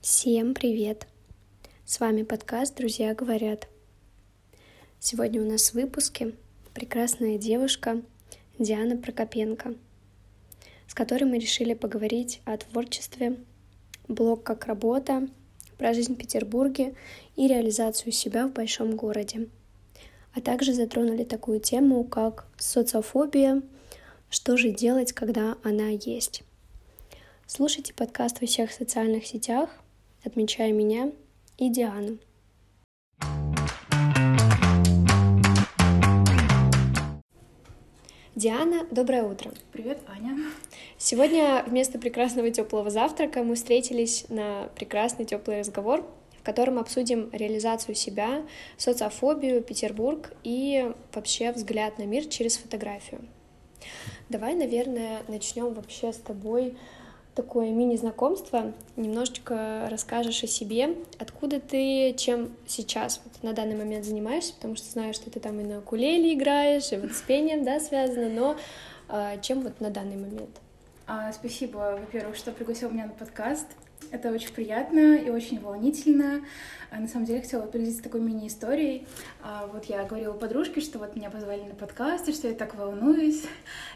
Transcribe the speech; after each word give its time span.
Всем 0.00 0.54
привет! 0.54 1.08
С 1.84 1.98
вами 1.98 2.22
подкаст 2.22 2.76
«Друзья 2.76 3.16
говорят». 3.16 3.66
Сегодня 5.00 5.42
у 5.42 5.44
нас 5.44 5.70
в 5.70 5.74
выпуске 5.74 6.34
прекрасная 6.72 7.36
девушка 7.36 8.00
Диана 8.60 8.96
Прокопенко, 8.96 9.74
с 10.86 10.94
которой 10.94 11.24
мы 11.24 11.40
решили 11.40 11.74
поговорить 11.74 12.40
о 12.44 12.56
творчестве, 12.56 13.38
блог 14.06 14.44
как 14.44 14.66
работа, 14.66 15.28
про 15.78 15.92
жизнь 15.92 16.14
в 16.14 16.18
Петербурге 16.18 16.94
и 17.34 17.48
реализацию 17.48 18.12
себя 18.12 18.46
в 18.46 18.52
большом 18.52 18.94
городе. 18.94 19.48
А 20.32 20.40
также 20.40 20.74
затронули 20.74 21.24
такую 21.24 21.58
тему, 21.58 22.04
как 22.04 22.46
социофобия, 22.56 23.62
что 24.30 24.56
же 24.56 24.70
делать, 24.70 25.12
когда 25.12 25.56
она 25.64 25.88
есть. 25.88 26.44
Слушайте 27.46 27.92
подкаст 27.94 28.40
во 28.40 28.46
всех 28.46 28.70
социальных 28.70 29.26
сетях, 29.26 29.70
отмечая 30.24 30.72
меня 30.72 31.12
и 31.56 31.70
Диану. 31.70 32.18
Диана, 38.34 38.86
доброе 38.92 39.24
утро. 39.24 39.50
Привет, 39.72 39.98
Аня. 40.06 40.38
Сегодня 40.96 41.64
вместо 41.66 41.98
прекрасного 41.98 42.52
теплого 42.52 42.88
завтрака 42.88 43.42
мы 43.42 43.56
встретились 43.56 44.26
на 44.28 44.68
прекрасный 44.76 45.24
теплый 45.24 45.58
разговор, 45.58 46.06
в 46.38 46.44
котором 46.44 46.78
обсудим 46.78 47.30
реализацию 47.32 47.96
себя, 47.96 48.46
социофобию, 48.76 49.60
Петербург 49.60 50.32
и 50.44 50.92
вообще 51.12 51.50
взгляд 51.50 51.98
на 51.98 52.04
мир 52.04 52.26
через 52.26 52.58
фотографию. 52.58 53.22
Давай, 54.28 54.54
наверное, 54.54 55.22
начнем 55.26 55.74
вообще 55.74 56.12
с 56.12 56.18
тобой 56.18 56.76
такое 57.38 57.70
мини-знакомство. 57.70 58.72
Немножечко 58.96 59.86
расскажешь 59.88 60.42
о 60.42 60.48
себе, 60.48 60.96
откуда 61.20 61.60
ты, 61.60 62.12
чем 62.14 62.50
сейчас 62.66 63.20
вот 63.24 63.44
на 63.44 63.52
данный 63.52 63.76
момент 63.76 64.04
занимаешься, 64.04 64.54
потому 64.54 64.74
что 64.74 64.90
знаю, 64.90 65.14
что 65.14 65.30
ты 65.30 65.38
там 65.38 65.60
и 65.60 65.62
на 65.62 65.80
кулеле 65.80 66.34
играешь, 66.34 66.90
и 66.90 66.96
вот 66.96 67.12
с 67.12 67.22
пением, 67.22 67.62
да, 67.62 67.78
связано, 67.78 68.28
но 68.28 68.56
а, 69.08 69.36
чем 69.38 69.60
вот 69.60 69.80
на 69.80 69.90
данный 69.90 70.16
момент? 70.16 70.50
А, 71.06 71.32
спасибо, 71.32 71.96
во-первых, 72.00 72.34
что 72.34 72.50
пригласил 72.50 72.90
меня 72.90 73.06
на 73.06 73.12
подкаст. 73.12 73.68
Это 74.10 74.30
очень 74.30 74.52
приятно 74.52 75.16
и 75.16 75.28
очень 75.28 75.60
волнительно. 75.60 76.42
А, 76.90 76.98
на 76.98 77.08
самом 77.08 77.26
деле, 77.26 77.42
хотела 77.42 77.66
поделиться 77.66 78.02
такой 78.02 78.20
мини-историей. 78.20 79.06
А, 79.42 79.66
вот 79.66 79.84
я 79.84 80.04
говорила 80.04 80.32
подружке, 80.32 80.80
что 80.80 80.98
вот 80.98 81.14
меня 81.14 81.28
позвали 81.28 81.62
на 81.62 81.74
подкаст, 81.74 82.28
и 82.28 82.32
что 82.32 82.48
я 82.48 82.54
так 82.54 82.74
волнуюсь. 82.74 83.44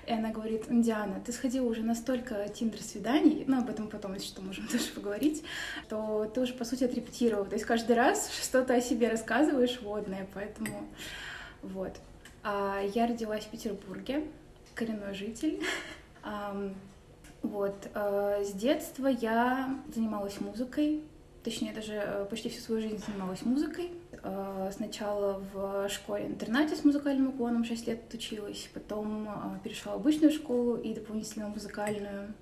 И 0.06 0.12
она 0.12 0.30
говорит, 0.30 0.64
Диана, 0.68 1.20
ты 1.24 1.32
сходила 1.32 1.66
уже 1.66 1.82
на 1.82 1.94
столько 1.94 2.46
тиндер-свиданий, 2.48 3.44
ну, 3.46 3.60
об 3.60 3.70
этом 3.70 3.88
потом, 3.88 4.12
если 4.14 4.26
что, 4.26 4.42
можем 4.42 4.66
тоже 4.72 4.88
поговорить, 4.94 5.42
то 5.88 6.30
ты 6.32 6.40
уже, 6.42 6.52
по 6.52 6.64
сути, 6.64 6.84
отрепетировала. 6.84 7.46
То 7.46 7.54
есть 7.54 7.64
каждый 7.64 7.96
раз 7.96 8.30
что-то 8.42 8.74
о 8.74 8.80
себе 8.82 9.08
рассказываешь 9.08 9.80
водное, 9.80 10.26
поэтому 10.34 10.86
вот. 11.62 11.92
Я 12.44 13.06
родилась 13.06 13.44
в 13.44 13.50
Петербурге, 13.50 14.24
коренной 14.74 15.14
житель. 15.14 15.62
Вот. 17.42 17.74
Э, 17.94 18.44
с 18.44 18.52
детства 18.52 19.08
я 19.08 19.76
занималась 19.92 20.40
музыкой, 20.40 21.02
точнее, 21.42 21.72
даже 21.72 21.94
э, 21.94 22.26
почти 22.30 22.48
всю 22.48 22.60
свою 22.60 22.80
жизнь 22.80 23.02
занималась 23.04 23.42
музыкой. 23.42 23.90
Э, 24.22 24.70
сначала 24.72 25.42
в 25.52 25.88
школе-интернате 25.88 26.76
с 26.76 26.84
музыкальным 26.84 27.30
уклоном 27.30 27.64
6 27.64 27.86
лет 27.88 28.14
училась, 28.14 28.68
потом 28.72 29.28
перешла 29.64 29.94
в 29.94 29.96
обычную 29.96 30.32
школу 30.32 30.76
и 30.76 30.94
дополнительно 30.94 31.48
музыкальную, 31.48 32.32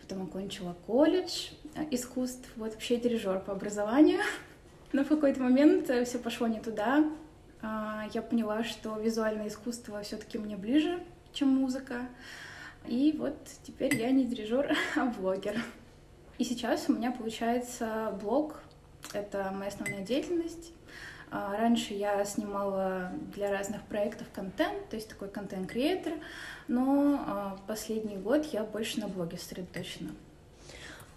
потом 0.00 0.22
окончила 0.24 0.74
колледж 0.86 1.50
искусств, 1.90 2.48
вот 2.56 2.72
вообще 2.72 2.96
дирижер 2.96 3.40
по 3.40 3.52
образованию. 3.52 4.20
Но 4.92 5.04
в 5.04 5.08
какой-то 5.08 5.42
момент 5.42 5.90
все 6.06 6.18
пошло 6.18 6.46
не 6.46 6.60
туда. 6.60 7.04
Я 8.14 8.22
поняла, 8.22 8.62
что 8.62 8.96
визуальное 8.98 9.48
искусство 9.48 10.00
все-таки 10.02 10.38
мне 10.38 10.56
ближе, 10.56 11.02
чем 11.32 11.48
музыка. 11.48 12.08
И 12.88 13.14
вот 13.18 13.36
теперь 13.62 13.94
я 13.96 14.10
не 14.10 14.24
дирижер, 14.24 14.76
а 14.96 15.06
блогер. 15.06 15.60
И 16.38 16.44
сейчас 16.44 16.88
у 16.88 16.92
меня 16.92 17.10
получается 17.10 18.16
блог. 18.20 18.60
Это 19.12 19.50
моя 19.52 19.68
основная 19.68 20.02
деятельность. 20.02 20.72
А, 21.30 21.56
раньше 21.56 21.94
я 21.94 22.24
снимала 22.24 23.10
для 23.34 23.50
разных 23.50 23.82
проектов 23.82 24.28
контент, 24.32 24.88
то 24.88 24.96
есть 24.96 25.08
такой 25.08 25.28
контент-креатор, 25.28 26.14
но 26.68 27.24
а, 27.26 27.56
последний 27.66 28.16
год 28.16 28.46
я 28.52 28.62
больше 28.62 29.00
на 29.00 29.08
блоге 29.08 29.36
сосредоточена. 29.36 30.10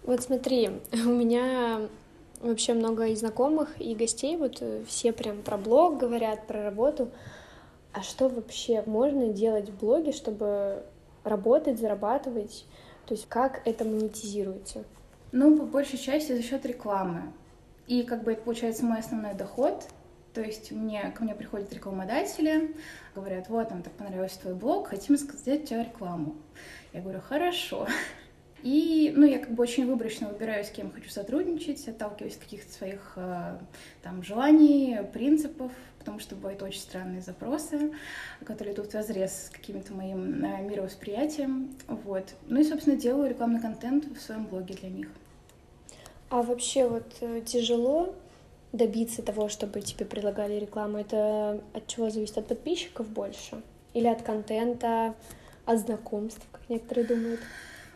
Вот 0.02 0.22
смотри, 0.22 0.70
у 0.92 1.10
меня 1.10 1.88
вообще 2.40 2.74
много 2.74 3.06
и 3.06 3.14
знакомых, 3.14 3.80
и 3.80 3.94
гостей, 3.94 4.36
вот 4.36 4.58
э, 4.60 4.82
все 4.86 5.12
прям 5.12 5.42
про 5.42 5.58
блог 5.58 5.98
говорят, 5.98 6.46
про 6.46 6.64
работу. 6.64 7.10
А 7.92 8.02
что 8.02 8.28
вообще 8.28 8.82
можно 8.86 9.28
делать 9.28 9.68
в 9.68 9.78
блоге, 9.78 10.12
чтобы 10.12 10.84
работать, 11.24 11.78
зарабатывать? 11.78 12.66
То 13.06 13.14
есть 13.14 13.28
как 13.28 13.62
это 13.66 13.84
монетизируется? 13.84 14.84
Ну, 15.32 15.56
по 15.56 15.64
большей 15.64 15.98
части 15.98 16.32
за 16.32 16.42
счет 16.42 16.64
рекламы. 16.66 17.32
И 17.86 18.02
как 18.02 18.22
бы 18.22 18.32
это 18.32 18.42
получается 18.42 18.84
мой 18.84 18.98
основной 19.00 19.34
доход. 19.34 19.84
То 20.32 20.40
есть 20.40 20.70
мне, 20.70 21.12
ко 21.16 21.24
мне 21.24 21.34
приходят 21.34 21.72
рекламодатели, 21.72 22.74
говорят, 23.16 23.48
вот, 23.48 23.70
нам 23.70 23.82
так 23.82 23.92
понравился 23.94 24.40
твой 24.40 24.54
блог, 24.54 24.88
хотим 24.88 25.18
сказать 25.18 25.68
тебе 25.68 25.84
рекламу. 25.84 26.36
Я 26.92 27.00
говорю, 27.00 27.20
хорошо. 27.20 27.88
И, 28.62 29.12
ну, 29.16 29.26
я 29.26 29.38
как 29.38 29.50
бы 29.50 29.62
очень 29.62 29.86
выборочно 29.86 30.28
выбираю, 30.28 30.64
с 30.64 30.70
кем 30.70 30.92
хочу 30.92 31.08
сотрудничать, 31.08 31.88
отталкиваюсь 31.88 32.36
от 32.36 32.42
каких-то 32.42 32.72
своих 32.72 33.12
э, 33.16 33.58
там 34.02 34.22
желаний, 34.22 34.98
принципов, 35.12 35.72
потому 36.00 36.18
что 36.18 36.34
бывают 36.34 36.62
очень 36.62 36.80
странные 36.80 37.20
запросы, 37.20 37.92
которые 38.44 38.74
идут 38.74 38.88
в 38.88 38.94
разрез 38.94 39.46
с 39.46 39.50
каким-то 39.50 39.94
моим 39.94 40.44
э, 40.44 40.62
мировосприятием. 40.62 41.76
Вот. 41.86 42.24
Ну 42.48 42.60
и, 42.60 42.64
собственно, 42.64 42.96
делаю 42.96 43.30
рекламный 43.30 43.60
контент 43.60 44.06
в 44.06 44.20
своем 44.20 44.46
блоге 44.46 44.74
для 44.74 44.88
них. 44.88 45.08
А 46.30 46.42
вообще 46.42 46.88
вот 46.88 47.06
э, 47.20 47.42
тяжело 47.44 48.14
добиться 48.72 49.22
того, 49.22 49.48
чтобы 49.48 49.82
тебе 49.82 50.06
предлагали 50.06 50.54
рекламу? 50.54 50.98
Это 50.98 51.62
от 51.74 51.86
чего 51.86 52.10
зависит? 52.10 52.38
От 52.38 52.48
подписчиков 52.48 53.08
больше? 53.08 53.62
Или 53.92 54.06
от 54.06 54.22
контента, 54.22 55.14
от 55.66 55.78
знакомств, 55.78 56.42
как 56.50 56.62
некоторые 56.68 57.06
думают? 57.06 57.40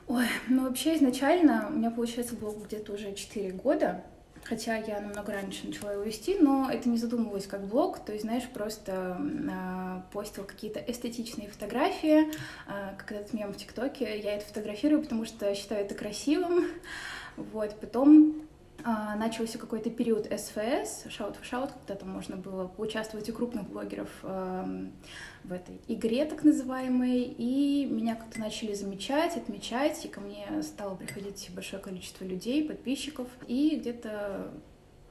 Ой, 0.07 0.27
ну 0.49 0.65
вообще 0.65 0.97
изначально 0.97 1.69
у 1.71 1.73
меня, 1.73 1.91
получается, 1.91 2.37
блог 2.37 2.63
где-то 2.67 2.93
уже 2.93 3.15
4 3.15 3.53
года, 3.53 4.03
хотя 4.45 4.77
я 4.77 5.01
намного 5.01 5.33
раньше 5.33 5.67
начала 5.67 5.93
его 5.93 6.03
вести, 6.03 6.39
но 6.39 6.71
это 6.71 6.89
не 6.89 6.99
задумывалось 6.99 7.47
как 7.47 7.67
блог, 7.67 7.99
то 8.05 8.13
есть, 8.13 8.25
знаешь, 8.25 8.45
просто 8.53 9.19
э, 9.21 10.13
постил 10.13 10.45
какие-то 10.45 10.81
эстетичные 10.81 11.49
фотографии, 11.49 12.29
э, 12.29 12.95
как 12.99 13.13
этот 13.13 13.33
мем 13.33 13.53
в 13.53 13.57
ТикТоке, 13.57 14.19
я 14.19 14.37
это 14.37 14.45
фотографирую, 14.47 15.03
потому 15.03 15.25
что 15.25 15.55
считаю 15.55 15.85
это 15.85 15.95
красивым, 15.95 16.67
вот, 17.37 17.75
потом 17.81 18.45
начался 18.83 19.59
какой-то 19.59 19.91
период 19.91 20.27
СФС, 20.27 21.11
шаут 21.11 21.37
в 21.41 21.45
шаут, 21.45 21.71
когда 21.73 21.95
там 21.95 22.11
можно 22.11 22.37
было 22.37 22.67
поучаствовать 22.67 23.29
у 23.31 23.33
крупных 23.33 23.69
блогеров 23.69 24.09
в 24.23 25.53
этой 25.53 25.81
игре 25.89 26.25
так 26.25 26.43
называемой, 26.45 27.23
и 27.23 27.87
меня 27.87 28.15
как-то 28.15 28.41
начали 28.41 28.75
замечать, 28.75 29.37
отмечать, 29.37 30.05
и 30.05 30.09
ко 30.09 30.21
мне 30.21 30.63
стало 30.63 30.97
приходить 30.97 31.51
большое 31.55 31.83
количество 31.83 32.25
людей, 32.25 32.67
подписчиков, 32.67 33.29
и 33.47 33.77
где-то 33.77 34.51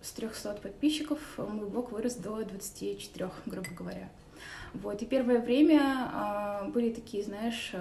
с 0.02 0.12
300 0.12 0.56
подписчиков 0.62 1.20
мой 1.38 1.68
блог 1.70 1.92
вырос 1.92 2.16
до 2.16 2.44
24, 2.44 3.30
грубо 3.46 3.70
говоря. 3.76 4.10
Вот, 4.74 5.02
и 5.02 5.06
первое 5.06 5.40
время 5.40 6.12
э, 6.14 6.70
были 6.70 6.92
такие, 6.92 7.24
знаешь, 7.24 7.74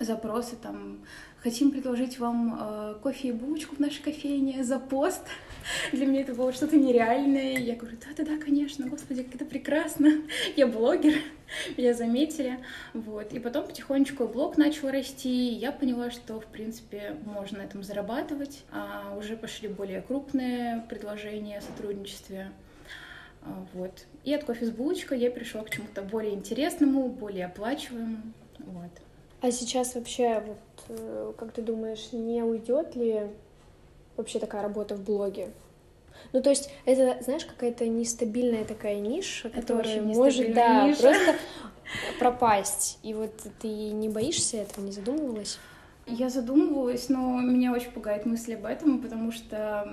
запросы 0.00 0.56
там 0.56 1.00
хотим 1.40 1.70
предложить 1.70 2.18
вам 2.18 2.58
э, 2.60 2.94
кофе 3.02 3.28
и 3.28 3.32
булочку 3.32 3.76
в 3.76 3.78
нашей 3.78 4.02
кофейне 4.02 4.64
за 4.64 4.78
пост. 4.78 5.22
Для 5.92 6.06
меня 6.06 6.22
это 6.22 6.34
было 6.34 6.52
что-то 6.52 6.76
нереальное. 6.76 7.58
Я 7.58 7.76
говорю, 7.76 7.96
да-да-да, 8.04 8.38
конечно, 8.38 8.88
господи, 8.88 9.22
как 9.22 9.36
это 9.36 9.44
прекрасно. 9.44 10.22
Я 10.56 10.66
блогер, 10.66 11.14
меня 11.76 11.94
заметили. 11.94 12.58
Вот. 12.94 13.32
И 13.32 13.38
потом 13.38 13.66
потихонечку 13.66 14.26
блог 14.26 14.56
начал 14.56 14.90
расти, 14.90 15.48
я 15.52 15.72
поняла, 15.72 16.10
что, 16.10 16.40
в 16.40 16.46
принципе, 16.46 17.16
можно 17.24 17.58
на 17.58 17.62
этом 17.62 17.82
зарабатывать. 17.82 18.64
А 18.70 19.14
уже 19.16 19.36
пошли 19.36 19.68
более 19.68 20.02
крупные 20.02 20.84
предложения 20.88 21.58
о 21.58 21.62
сотрудничестве. 21.62 22.50
А, 23.42 23.66
вот. 23.74 24.06
И 24.24 24.34
от 24.34 24.44
кофе 24.44 24.66
с 24.66 24.70
булочкой 24.70 25.20
я 25.20 25.30
пришла 25.30 25.62
к 25.62 25.70
чему-то 25.70 26.02
более 26.02 26.34
интересному, 26.34 27.08
более 27.08 27.46
оплачиваемому. 27.46 28.32
Вот. 28.58 28.90
А 29.40 29.52
сейчас 29.52 29.94
вообще, 29.94 30.42
вот, 30.44 30.98
э, 30.98 31.32
как 31.36 31.52
ты 31.52 31.62
думаешь, 31.62 32.12
не 32.12 32.42
уйдет 32.42 32.96
ли 32.96 33.28
вообще 34.16 34.38
такая 34.40 34.62
работа 34.62 34.96
в 34.96 35.02
блоге? 35.02 35.50
Ну, 36.32 36.42
то 36.42 36.50
есть, 36.50 36.70
это, 36.84 37.22
знаешь, 37.22 37.44
какая-то 37.44 37.86
нестабильная 37.86 38.64
такая 38.64 38.98
ниша, 38.98 39.48
это 39.48 39.60
которая 39.60 40.02
может, 40.02 40.52
да, 40.52 40.88
ниша. 40.88 41.00
просто 41.00 41.36
пропасть. 42.18 42.98
И 43.02 43.14
вот 43.14 43.32
ты 43.60 43.68
не 43.68 44.08
боишься 44.08 44.58
этого, 44.58 44.84
не 44.84 44.92
задумывалась? 44.92 45.58
Я 46.08 46.30
задумывалась, 46.30 47.10
но 47.10 47.38
меня 47.40 47.72
очень 47.72 47.90
пугает 47.90 48.24
мысль 48.24 48.54
об 48.54 48.64
этом, 48.64 49.00
потому 49.00 49.30
что, 49.30 49.86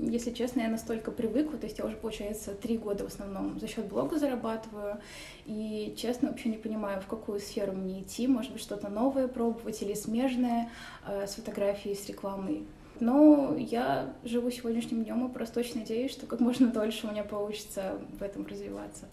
если 0.00 0.30
честно, 0.30 0.60
я 0.60 0.68
настолько 0.68 1.10
привыкла, 1.10 1.58
то 1.58 1.66
есть 1.66 1.78
я 1.78 1.84
уже, 1.84 1.96
получается, 1.96 2.54
три 2.54 2.78
года 2.78 3.04
в 3.04 3.08
основном 3.08 3.60
за 3.60 3.68
счет 3.68 3.86
блога 3.86 4.18
зарабатываю, 4.18 4.98
и, 5.44 5.94
честно, 5.98 6.28
вообще 6.28 6.48
не 6.48 6.56
понимаю, 6.56 7.02
в 7.02 7.06
какую 7.06 7.38
сферу 7.38 7.72
мне 7.72 8.00
идти, 8.00 8.26
может 8.26 8.52
быть, 8.52 8.62
что-то 8.62 8.88
новое 8.88 9.28
пробовать 9.28 9.82
или 9.82 9.92
смежное 9.92 10.70
э, 11.06 11.26
с 11.26 11.34
фотографией, 11.34 11.96
с 11.96 12.08
рекламой. 12.08 12.66
Но 12.98 13.54
я 13.58 14.14
живу 14.24 14.50
сегодняшним 14.50 15.04
днем 15.04 15.26
и 15.26 15.32
просто 15.32 15.60
очень 15.60 15.80
надеюсь, 15.80 16.12
что 16.12 16.26
как 16.26 16.40
можно 16.40 16.68
дольше 16.68 17.06
у 17.06 17.10
меня 17.10 17.24
получится 17.24 17.98
в 18.18 18.22
этом 18.22 18.46
развиваться. 18.46 19.06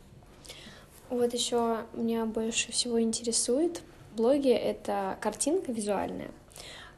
Вот 1.09 1.33
еще 1.33 1.79
меня 1.93 2.25
больше 2.25 2.71
всего 2.71 3.01
интересует 3.01 3.81
в 4.11 4.17
блоге 4.17 4.53
это 4.53 5.17
картинка 5.21 5.71
визуальная. 5.71 6.31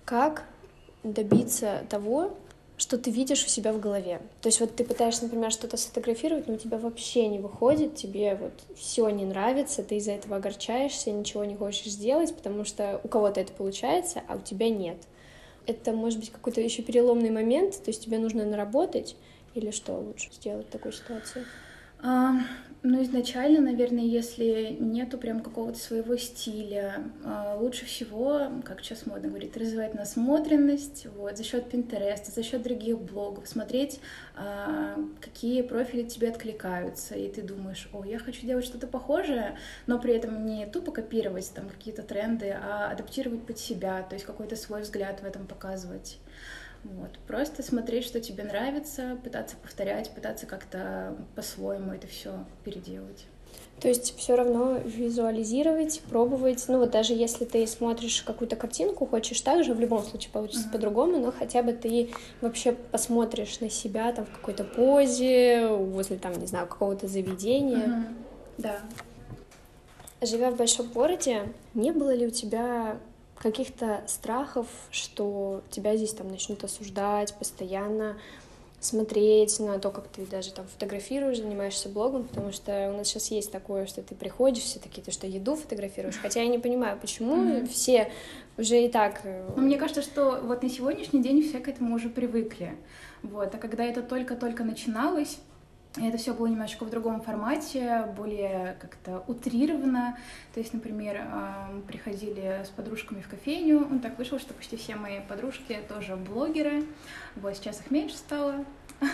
Как 0.06 0.46
добиться 1.04 1.86
того, 1.90 2.38
что 2.82 2.98
ты 2.98 3.12
видишь 3.12 3.46
у 3.46 3.48
себя 3.48 3.74
в 3.74 3.80
голове. 3.80 4.22
То 4.42 4.48
есть 4.48 4.60
вот 4.60 4.76
ты 4.76 4.84
пытаешься, 4.84 5.24
например, 5.24 5.52
что-то 5.52 5.78
сфотографировать, 5.78 6.48
но 6.48 6.56
у 6.56 6.58
тебя 6.58 6.80
вообще 6.80 7.28
не 7.28 7.38
выходит, 7.38 7.96
тебе 7.96 8.36
вот 8.36 8.54
все 8.76 9.08
не 9.10 9.24
нравится, 9.24 9.84
ты 9.84 9.98
из-за 9.98 10.14
этого 10.14 10.38
огорчаешься, 10.38 11.12
ничего 11.12 11.46
не 11.46 11.56
хочешь 11.56 11.92
сделать, 11.92 12.36
потому 12.36 12.66
что 12.66 13.00
у 13.04 13.08
кого-то 13.08 13.40
это 13.40 13.54
получается, 13.54 14.24
а 14.28 14.36
у 14.36 14.40
тебя 14.40 14.70
нет. 14.70 14.98
Это 15.68 15.92
может 15.92 16.20
быть 16.20 16.32
какой-то 16.32 16.60
еще 16.60 16.82
переломный 16.82 17.30
момент, 17.30 17.76
то 17.84 17.92
есть 17.92 18.04
тебе 18.04 18.18
нужно 18.18 18.46
наработать 18.46 19.16
или 19.54 19.70
что 19.70 19.94
лучше 19.94 20.32
сделать 20.34 20.66
в 20.66 20.72
такой 20.72 20.92
ситуации? 20.92 21.46
А, 22.04 22.34
ну, 22.84 23.04
изначально, 23.04 23.62
наверное, 23.62 24.04
если 24.04 24.76
нету 24.80 25.20
прям 25.20 25.42
какого-то 25.42 25.78
своего 25.78 26.18
стиля, 26.18 27.04
а, 27.24 27.56
лучше 27.60 27.86
всего, 27.86 28.48
как 28.66 28.82
сейчас 28.82 29.06
модно 29.06 29.30
говорить, 29.30 29.56
развивать 29.56 29.94
насмотренность 29.94 31.06
вот, 31.16 31.38
за 31.38 31.44
счет 31.44 31.72
Pinterest, 31.72 32.32
за 32.34 32.42
счет 32.42 32.64
других 32.64 33.00
блогов, 33.00 33.48
смотреть, 33.48 34.00
а, 34.36 34.96
какие 35.20 35.62
профили 35.62 36.02
тебе 36.02 36.30
откликаются, 36.30 37.14
и 37.14 37.32
ты 37.32 37.44
думаешь, 37.44 37.88
о, 37.94 38.04
я 38.04 38.18
хочу 38.18 38.48
делать 38.48 38.66
что-то 38.66 38.88
похожее, 38.88 39.60
но 39.86 40.00
при 40.00 40.16
этом 40.16 40.44
не 40.44 40.66
тупо 40.66 40.92
копировать 40.92 41.52
там 41.54 41.70
какие-то 41.70 42.02
тренды, 42.02 42.50
а 42.50 42.90
адаптировать 42.90 43.46
под 43.46 43.60
себя, 43.60 44.02
то 44.02 44.16
есть 44.16 44.26
какой-то 44.26 44.56
свой 44.56 44.82
взгляд 44.82 45.22
в 45.22 45.24
этом 45.24 45.46
показывать. 45.46 46.18
Вот. 46.84 47.12
Просто 47.28 47.64
смотреть, 47.64 48.06
что 48.06 48.20
тебе 48.20 48.44
нравится, 48.44 49.18
пытаться 49.24 49.56
повторять, 49.56 50.10
пытаться 50.12 50.46
как-то 50.46 51.16
по-своему 51.36 51.94
это 51.94 52.08
все 52.08 52.46
переделать. 52.64 53.26
То 53.80 53.88
есть 53.88 54.16
все 54.16 54.36
равно 54.36 54.78
визуализировать, 54.78 56.02
пробовать. 56.02 56.64
Ну 56.68 56.78
вот 56.78 56.92
даже 56.92 57.14
если 57.14 57.46
ты 57.46 57.66
смотришь 57.66 58.22
какую-то 58.22 58.56
картинку, 58.56 59.08
хочешь 59.08 59.42
так 59.42 59.64
же, 59.64 59.74
в 59.74 59.80
любом 59.80 60.04
случае 60.04 60.32
получится 60.32 60.68
uh-huh. 60.68 60.72
по-другому, 60.72 61.18
но 61.18 61.32
хотя 61.32 61.64
бы 61.64 61.74
ты 61.74 62.12
вообще 62.42 62.74
посмотришь 62.74 63.60
на 63.60 63.72
себя 63.72 64.12
там 64.14 64.26
в 64.26 64.32
какой-то 64.32 64.64
позе, 64.64 65.68
возле 65.68 66.18
там, 66.18 66.34
не 66.34 66.46
знаю, 66.46 66.68
какого-то 66.68 67.08
заведения. 67.08 67.88
Uh-huh. 67.88 68.14
Да. 68.60 68.80
Живя 70.22 70.52
в 70.52 70.58
большом 70.58 70.88
городе, 70.90 71.52
не 71.74 71.92
было 71.92 72.14
ли 72.14 72.28
у 72.28 72.32
тебя 72.32 72.98
каких-то 73.42 74.04
страхов, 74.08 74.68
что 74.92 75.62
тебя 75.70 75.96
здесь 75.96 76.14
там 76.14 76.30
начнут 76.30 76.64
осуждать, 76.64 77.34
постоянно 77.34 78.18
смотреть 78.80 79.60
на 79.60 79.78
то, 79.78 79.92
как 79.92 80.08
ты 80.08 80.26
даже 80.26 80.52
там 80.52 80.66
фотографируешь, 80.66 81.38
занимаешься 81.38 81.88
блогом, 81.88 82.24
потому 82.24 82.52
что 82.52 82.92
у 82.92 82.98
нас 82.98 83.08
сейчас 83.08 83.30
есть 83.30 83.52
такое, 83.52 83.86
что 83.86 84.02
ты 84.02 84.16
приходишь, 84.16 84.64
все 84.64 84.80
такие, 84.80 85.04
ты 85.04 85.12
что, 85.12 85.28
еду 85.28 85.56
фотографируешь? 85.56 86.18
Хотя 86.18 86.42
я 86.42 86.48
не 86.48 86.58
понимаю, 86.58 86.98
почему 87.00 87.36
mm-hmm. 87.36 87.68
все 87.68 88.12
уже 88.58 88.84
и 88.84 88.90
так... 88.90 89.22
Э, 89.24 89.52
Но 89.56 89.62
мне 89.62 89.78
кажется, 89.78 90.02
что 90.02 90.42
вот 90.44 90.64
на 90.64 90.70
сегодняшний 90.70 91.22
день 91.22 91.48
все 91.48 91.60
к 91.60 91.68
этому 91.68 91.96
уже 91.96 92.10
привыкли. 92.10 92.76
Вот. 93.22 93.54
А 93.54 93.58
когда 93.60 93.84
это 93.84 94.02
только-только 94.02 94.64
начиналось, 94.64 95.38
и 95.98 96.08
это 96.08 96.18
все 96.18 96.34
было 96.34 96.48
немножечко 96.48 96.86
в 96.86 96.90
другом 96.90 97.22
формате, 97.22 98.08
более 98.16 98.78
как-то 98.80 99.24
утрированно. 99.28 100.18
То 100.54 100.62
есть, 100.62 100.74
например, 100.74 101.22
мы 101.74 101.82
приходили 101.82 102.64
с 102.66 102.70
подружками 102.70 103.22
в 103.22 103.28
кофейню. 103.28 103.88
Ну, 103.90 104.00
так 104.00 104.18
вышло, 104.18 104.40
что 104.40 104.54
почти 104.54 104.78
все 104.78 104.96
мои 104.96 105.20
подружки 105.20 105.78
тоже 105.90 106.16
блогеры. 106.16 106.86
Вот 107.36 107.58
сейчас 107.58 107.82
их 107.82 107.92
меньше 107.92 108.16
стало. 108.16 108.64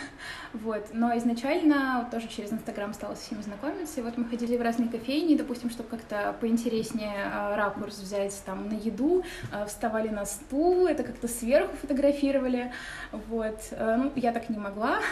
Вот. 0.53 0.89
Но 0.93 1.15
изначально 1.17 2.07
тоже 2.11 2.27
через 2.27 2.51
Инстаграм 2.51 2.93
стала 2.93 3.15
с 3.15 3.29
ними 3.29 3.41
знакомиться. 3.41 3.99
И 3.99 4.03
вот 4.03 4.17
мы 4.17 4.25
ходили 4.25 4.57
в 4.57 4.61
разные 4.61 4.89
кофейни, 4.89 5.35
допустим, 5.35 5.69
чтобы 5.69 5.89
как-то 5.89 6.35
поинтереснее 6.39 7.25
а, 7.25 7.55
ракурс 7.55 7.99
взять 7.99 8.41
там 8.45 8.69
на 8.69 8.73
еду, 8.73 9.23
а, 9.51 9.65
вставали 9.65 10.09
на 10.09 10.25
стул, 10.25 10.87
это 10.87 11.03
как-то 11.03 11.27
сверху 11.27 11.75
фотографировали. 11.77 12.71
Вот. 13.11 13.59
А, 13.71 13.97
ну, 13.97 14.11
я 14.15 14.31
так 14.31 14.49
не 14.49 14.57
могла. 14.57 14.99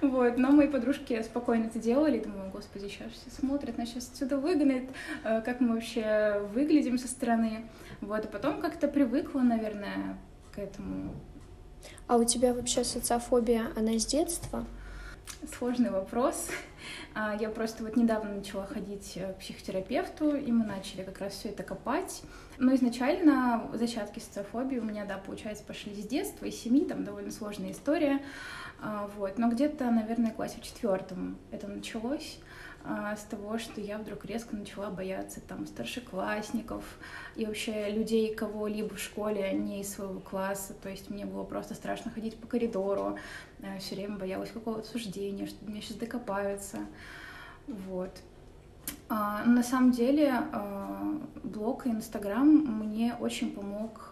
Вот. 0.00 0.38
Но 0.38 0.50
мои 0.50 0.68
подружки 0.68 1.22
спокойно 1.22 1.66
это 1.66 1.78
делали. 1.78 2.20
Думаю, 2.20 2.50
господи, 2.50 2.88
сейчас 2.88 3.12
все 3.12 3.30
смотрят, 3.30 3.76
нас 3.76 3.88
сейчас 3.88 4.08
отсюда 4.10 4.38
выгонят, 4.38 4.84
как 5.22 5.60
мы 5.60 5.74
вообще 5.74 6.40
выглядим 6.54 6.96
со 6.96 7.06
стороны. 7.06 7.66
Вот. 8.00 8.24
И 8.24 8.28
потом 8.28 8.62
как-то 8.62 8.88
привыкла, 8.88 9.40
наверное, 9.40 10.16
к 10.54 10.58
этому 10.58 11.14
а 12.06 12.16
у 12.16 12.24
тебя 12.24 12.54
вообще 12.54 12.84
социофобия, 12.84 13.68
она 13.76 13.98
с 13.98 14.06
детства? 14.06 14.64
Сложный 15.56 15.90
вопрос. 15.90 16.48
А, 17.14 17.36
я 17.38 17.48
просто 17.50 17.84
вот 17.84 17.96
недавно 17.96 18.34
начала 18.34 18.66
ходить 18.66 19.12
э, 19.16 19.32
к 19.32 19.38
психотерапевту, 19.38 20.36
и 20.36 20.50
мы 20.50 20.64
начали 20.64 21.02
как 21.02 21.18
раз 21.20 21.34
все 21.34 21.50
это 21.50 21.62
копать. 21.62 22.22
Но 22.58 22.74
изначально 22.74 23.70
зачатки 23.74 24.20
социофобии 24.20 24.78
у 24.78 24.84
меня, 24.84 25.04
да, 25.04 25.18
получается, 25.18 25.64
пошли 25.64 25.94
с 25.94 26.06
детства, 26.06 26.46
из 26.46 26.56
семьи, 26.60 26.84
там 26.84 27.04
довольно 27.04 27.30
сложная 27.30 27.72
история. 27.72 28.20
А, 28.80 29.10
вот. 29.16 29.38
Но 29.38 29.50
где-то, 29.50 29.90
наверное, 29.90 30.30
в 30.30 30.34
классе 30.34 30.58
в 30.60 30.62
четвертом 30.62 31.38
это 31.50 31.66
началось. 31.66 32.38
А, 32.90 33.14
с 33.16 33.22
того, 33.24 33.58
что 33.58 33.82
я 33.82 33.98
вдруг 33.98 34.24
резко 34.24 34.56
начала 34.56 34.88
бояться 34.88 35.42
там 35.42 35.66
старшеклассников 35.66 36.82
и 37.36 37.44
вообще 37.44 37.90
людей 37.90 38.34
кого-либо 38.34 38.94
в 38.94 38.98
школе 38.98 39.52
не 39.52 39.82
из 39.82 39.92
своего 39.92 40.20
класса. 40.20 40.72
То 40.72 40.88
есть 40.88 41.10
мне 41.10 41.26
было 41.26 41.44
просто 41.44 41.74
страшно 41.74 42.10
ходить 42.10 42.38
по 42.38 42.46
коридору, 42.46 43.18
а, 43.62 43.78
все 43.78 43.94
время 43.94 44.16
боялась 44.16 44.50
какого-то 44.50 44.88
суждения, 44.88 45.46
что 45.46 45.62
меня 45.66 45.82
сейчас 45.82 45.98
докопаются. 45.98 46.78
Вот. 47.66 48.22
А, 49.10 49.44
на 49.44 49.62
самом 49.62 49.90
деле 49.90 50.44
блог 51.44 51.86
и 51.86 51.90
Инстаграм 51.90 52.48
мне 52.48 53.14
очень 53.20 53.52
помог 53.52 54.10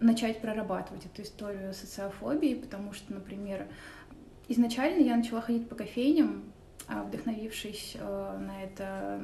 начать 0.00 0.42
прорабатывать 0.42 1.06
эту 1.06 1.22
историю 1.22 1.72
социофобии, 1.72 2.54
потому 2.56 2.92
что, 2.92 3.14
например, 3.14 3.66
изначально 4.48 5.02
я 5.02 5.16
начала 5.16 5.40
ходить 5.40 5.66
по 5.66 5.74
кофейням, 5.74 6.44
а, 6.44 6.57
вдохновившись 6.88 7.96
э, 7.98 8.38
на 8.38 8.62
это 8.62 9.20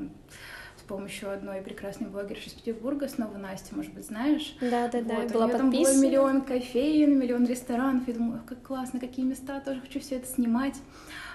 с 0.76 0.83
помощью 0.83 1.33
одной 1.33 1.62
прекрасной 1.62 2.09
блогерши 2.09 2.49
из 2.49 2.52
Петербурга, 2.52 3.09
снова 3.09 3.38
Настя, 3.38 3.75
может 3.75 3.94
быть, 3.94 4.06
знаешь? 4.06 4.56
Да, 4.61 4.88
да, 4.88 5.00
да. 5.02 5.14
Вот, 5.14 5.33
была 5.33 5.49
там 5.49 5.71
было 5.71 5.97
миллион 5.97 6.42
кофеин, 6.42 7.18
миллион 7.18 7.47
ресторанов. 7.47 8.06
Я 8.06 8.14
думаю, 8.14 8.42
как 8.47 8.62
классно, 8.62 9.00
какие 9.00 9.25
места, 9.25 9.61
тоже 9.61 9.80
хочу 9.80 10.00
все 10.00 10.16
это 10.16 10.26
снимать. 10.26 10.76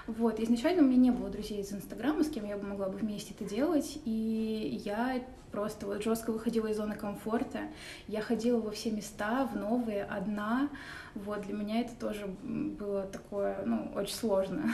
Вот, 0.06 0.40
изначально 0.40 0.82
у 0.82 0.86
меня 0.86 0.98
не 0.98 1.10
было 1.10 1.30
друзей 1.30 1.60
из 1.60 1.72
Инстаграма, 1.72 2.24
с 2.24 2.30
кем 2.30 2.46
я 2.46 2.56
бы 2.56 2.66
могла 2.66 2.88
бы 2.88 2.98
вместе 2.98 3.34
это 3.38 3.48
делать, 3.48 3.98
и 4.04 4.80
я 4.84 5.22
просто 5.52 5.86
вот 5.86 6.02
жестко 6.02 6.32
выходила 6.32 6.68
из 6.68 6.76
зоны 6.76 6.94
комфорта. 6.94 7.60
Я 8.08 8.20
ходила 8.20 8.60
во 8.60 8.70
все 8.70 8.90
места, 8.90 9.48
в 9.52 9.56
новые, 9.56 10.04
одна. 10.04 10.68
Вот, 11.14 11.42
для 11.42 11.54
меня 11.54 11.80
это 11.80 11.94
тоже 11.94 12.26
было 12.26 13.02
такое, 13.02 13.62
ну, 13.64 13.90
очень 13.94 14.14
сложно. 14.14 14.72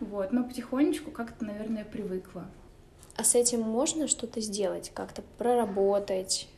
Вот, 0.00 0.32
но 0.32 0.44
потихонечку 0.44 1.10
как-то, 1.10 1.44
наверное, 1.44 1.84
привыкла. 1.84 2.46
А 3.16 3.24
с 3.24 3.34
этим 3.34 3.62
можно 3.62 4.06
что-то 4.06 4.40
сделать, 4.40 4.92
как-то 4.94 5.22
проработать? 5.38 6.48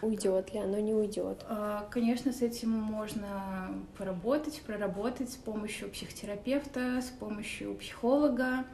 Уйдет 0.00 0.52
ли 0.52 0.60
оно, 0.60 0.78
не 0.78 0.92
уйдет? 0.92 1.44
А, 1.48 1.88
конечно, 1.90 2.32
с 2.32 2.42
этим 2.42 2.70
можно 2.70 3.74
поработать, 3.96 4.60
проработать 4.62 5.30
с 5.30 5.36
помощью 5.36 5.90
психотерапевта, 5.90 7.00
с 7.00 7.08
помощью 7.08 7.74
психолога. 7.76 8.64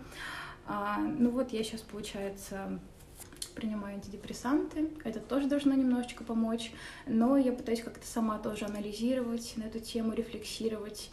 А, 0.66 0.98
ну 0.98 1.30
вот 1.30 1.52
я 1.52 1.62
сейчас, 1.62 1.82
получается, 1.82 2.78
принимаю 3.54 3.96
антидепрессанты. 3.96 4.90
Это 5.04 5.20
тоже 5.20 5.46
должно 5.46 5.74
немножечко 5.74 6.24
помочь. 6.24 6.72
Но 7.06 7.36
я 7.36 7.52
пытаюсь 7.52 7.82
как-то 7.82 8.06
сама 8.06 8.38
тоже 8.38 8.64
анализировать 8.64 9.52
на 9.56 9.64
эту 9.64 9.78
тему, 9.78 10.12
рефлексировать. 10.12 11.10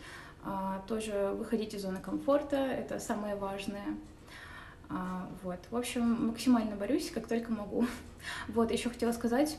А, 0.49 0.81
тоже 0.87 1.33
выходить 1.37 1.73
из 1.73 1.81
зоны 1.81 1.99
комфорта, 1.99 2.55
это 2.55 2.99
самое 2.99 3.35
важное. 3.35 3.97
А, 4.89 5.27
вот, 5.43 5.59
в 5.69 5.75
общем, 5.75 6.27
максимально 6.27 6.77
борюсь, 6.77 7.11
как 7.11 7.27
только 7.27 7.51
могу. 7.51 7.85
Вот, 8.47 8.71
еще 8.71 8.89
хотела 8.89 9.11
сказать 9.11 9.57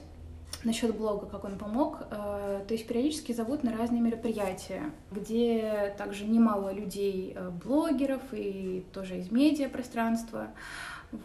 насчет 0.65 0.95
блога, 0.97 1.27
как 1.27 1.45
он 1.45 1.59
помог. 1.59 1.99
А, 2.11 2.65
то 2.67 2.73
есть 2.73 2.87
периодически 2.87 3.33
зовут 3.33 3.65
на 3.65 3.77
разные 3.77 4.01
мероприятия, 4.01 4.91
где 5.11 5.95
также 5.99 6.25
немало 6.25 6.73
людей, 6.73 7.37
блогеров 7.63 8.23
и 8.33 8.83
тоже 8.95 9.19
из 9.19 9.31
медиапространства. 9.31 10.49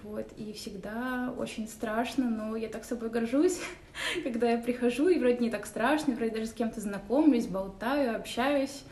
Вот, 0.03 0.27
и 0.36 0.51
всегда 0.51 1.34
очень 1.38 1.70
страшно, 1.70 2.29
но 2.29 2.58
я 2.58 2.67
так 2.67 2.84
собой 2.84 3.10
горжусь, 3.10 3.62
когда 4.24 4.51
я 4.51 4.58
прихожу, 4.58 5.08
и 5.08 5.20
вроде 5.20 5.38
не 5.38 5.50
так 5.50 5.65
страшно, 5.65 6.15
вроде 6.15 6.32
даже 6.32 6.48
с 6.48 6.53
кем-то 6.53 6.82
знакомлюсь, 6.82 7.48
болтаю, 7.48 8.15
общаюсь, 8.17 8.84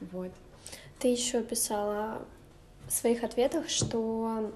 вот. 0.00 0.30
Ты 0.98 1.08
еще 1.08 1.42
писала 1.42 2.22
в 2.88 2.92
своих 2.92 3.22
ответах, 3.22 3.68
что 3.68 4.52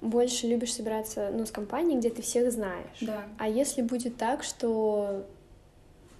больше 0.00 0.46
любишь 0.46 0.74
собираться 0.74 1.30
ну, 1.32 1.44
с 1.44 1.50
компанией, 1.50 1.98
где 1.98 2.10
ты 2.10 2.22
всех 2.22 2.50
знаешь. 2.52 2.98
Да. 3.00 3.24
А 3.38 3.48
если 3.48 3.82
будет 3.82 4.16
так, 4.16 4.42
что 4.42 5.26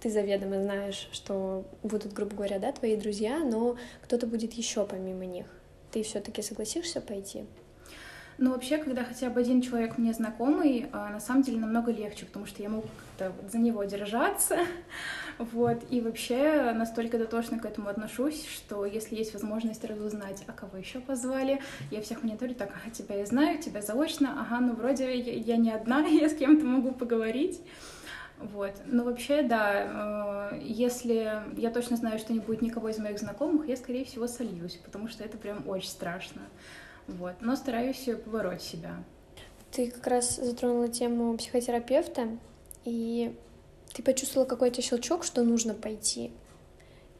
ты 0.00 0.10
заведомо 0.10 0.62
знаешь, 0.62 1.08
что 1.12 1.64
будут, 1.82 2.12
грубо 2.12 2.34
говоря, 2.34 2.58
да, 2.58 2.72
твои 2.72 2.96
друзья, 2.96 3.38
но 3.38 3.76
кто-то 4.02 4.26
будет 4.26 4.52
еще 4.54 4.84
помимо 4.84 5.24
них, 5.24 5.46
ты 5.92 6.02
все-таки 6.02 6.42
согласишься 6.42 7.00
пойти? 7.00 7.44
Ну, 8.42 8.52
вообще, 8.52 8.78
когда 8.78 9.04
хотя 9.04 9.28
бы 9.28 9.38
один 9.38 9.60
человек 9.60 9.98
мне 9.98 10.14
знакомый, 10.14 10.86
а, 10.92 11.10
на 11.10 11.20
самом 11.20 11.42
деле 11.42 11.58
намного 11.58 11.92
легче, 11.92 12.24
потому 12.24 12.46
что 12.46 12.62
я 12.62 12.70
могу 12.70 12.88
как-то 13.18 13.34
за 13.50 13.58
него 13.58 13.84
держаться, 13.84 14.60
вот, 15.38 15.82
и 15.90 16.00
вообще 16.00 16.72
настолько 16.72 17.18
дотошно 17.18 17.58
к 17.58 17.66
этому 17.66 17.90
отношусь, 17.90 18.46
что 18.46 18.86
если 18.86 19.14
есть 19.14 19.34
возможность 19.34 19.84
разузнать, 19.84 20.42
а 20.46 20.52
кого 20.52 20.78
еще 20.78 21.00
позвали, 21.00 21.60
я 21.90 22.00
всех 22.00 22.22
мониторю, 22.22 22.54
так, 22.54 22.70
ага, 22.70 22.90
тебя 22.90 23.16
я 23.16 23.26
знаю, 23.26 23.58
тебя 23.58 23.82
заочно, 23.82 24.40
ага, 24.40 24.60
ну, 24.60 24.72
вроде 24.72 25.14
я, 25.18 25.58
не 25.58 25.70
одна, 25.70 26.00
я 26.06 26.30
с 26.30 26.34
кем-то 26.34 26.64
могу 26.64 26.92
поговорить, 26.92 27.60
вот. 28.38 28.72
Но 28.86 29.04
вообще, 29.04 29.42
да, 29.42 30.50
э, 30.54 30.60
если 30.62 31.42
я 31.58 31.70
точно 31.70 31.98
знаю, 31.98 32.18
что 32.18 32.32
не 32.32 32.40
будет 32.40 32.62
никого 32.62 32.88
из 32.88 32.96
моих 32.96 33.18
знакомых, 33.18 33.68
я, 33.68 33.76
скорее 33.76 34.06
всего, 34.06 34.26
сольюсь, 34.26 34.80
потому 34.82 35.08
что 35.08 35.24
это 35.24 35.36
прям 35.36 35.68
очень 35.68 35.90
страшно. 35.90 36.40
Вот. 37.06 37.34
Но 37.40 37.56
стараюсь 37.56 38.08
побороть 38.24 38.62
себя. 38.62 39.02
Ты 39.70 39.90
как 39.90 40.06
раз 40.06 40.36
затронула 40.36 40.88
тему 40.88 41.36
психотерапевта, 41.36 42.28
и 42.84 43.36
ты 43.92 44.02
почувствовала 44.02 44.48
какой-то 44.48 44.82
щелчок, 44.82 45.24
что 45.24 45.42
нужно 45.42 45.74
пойти? 45.74 46.32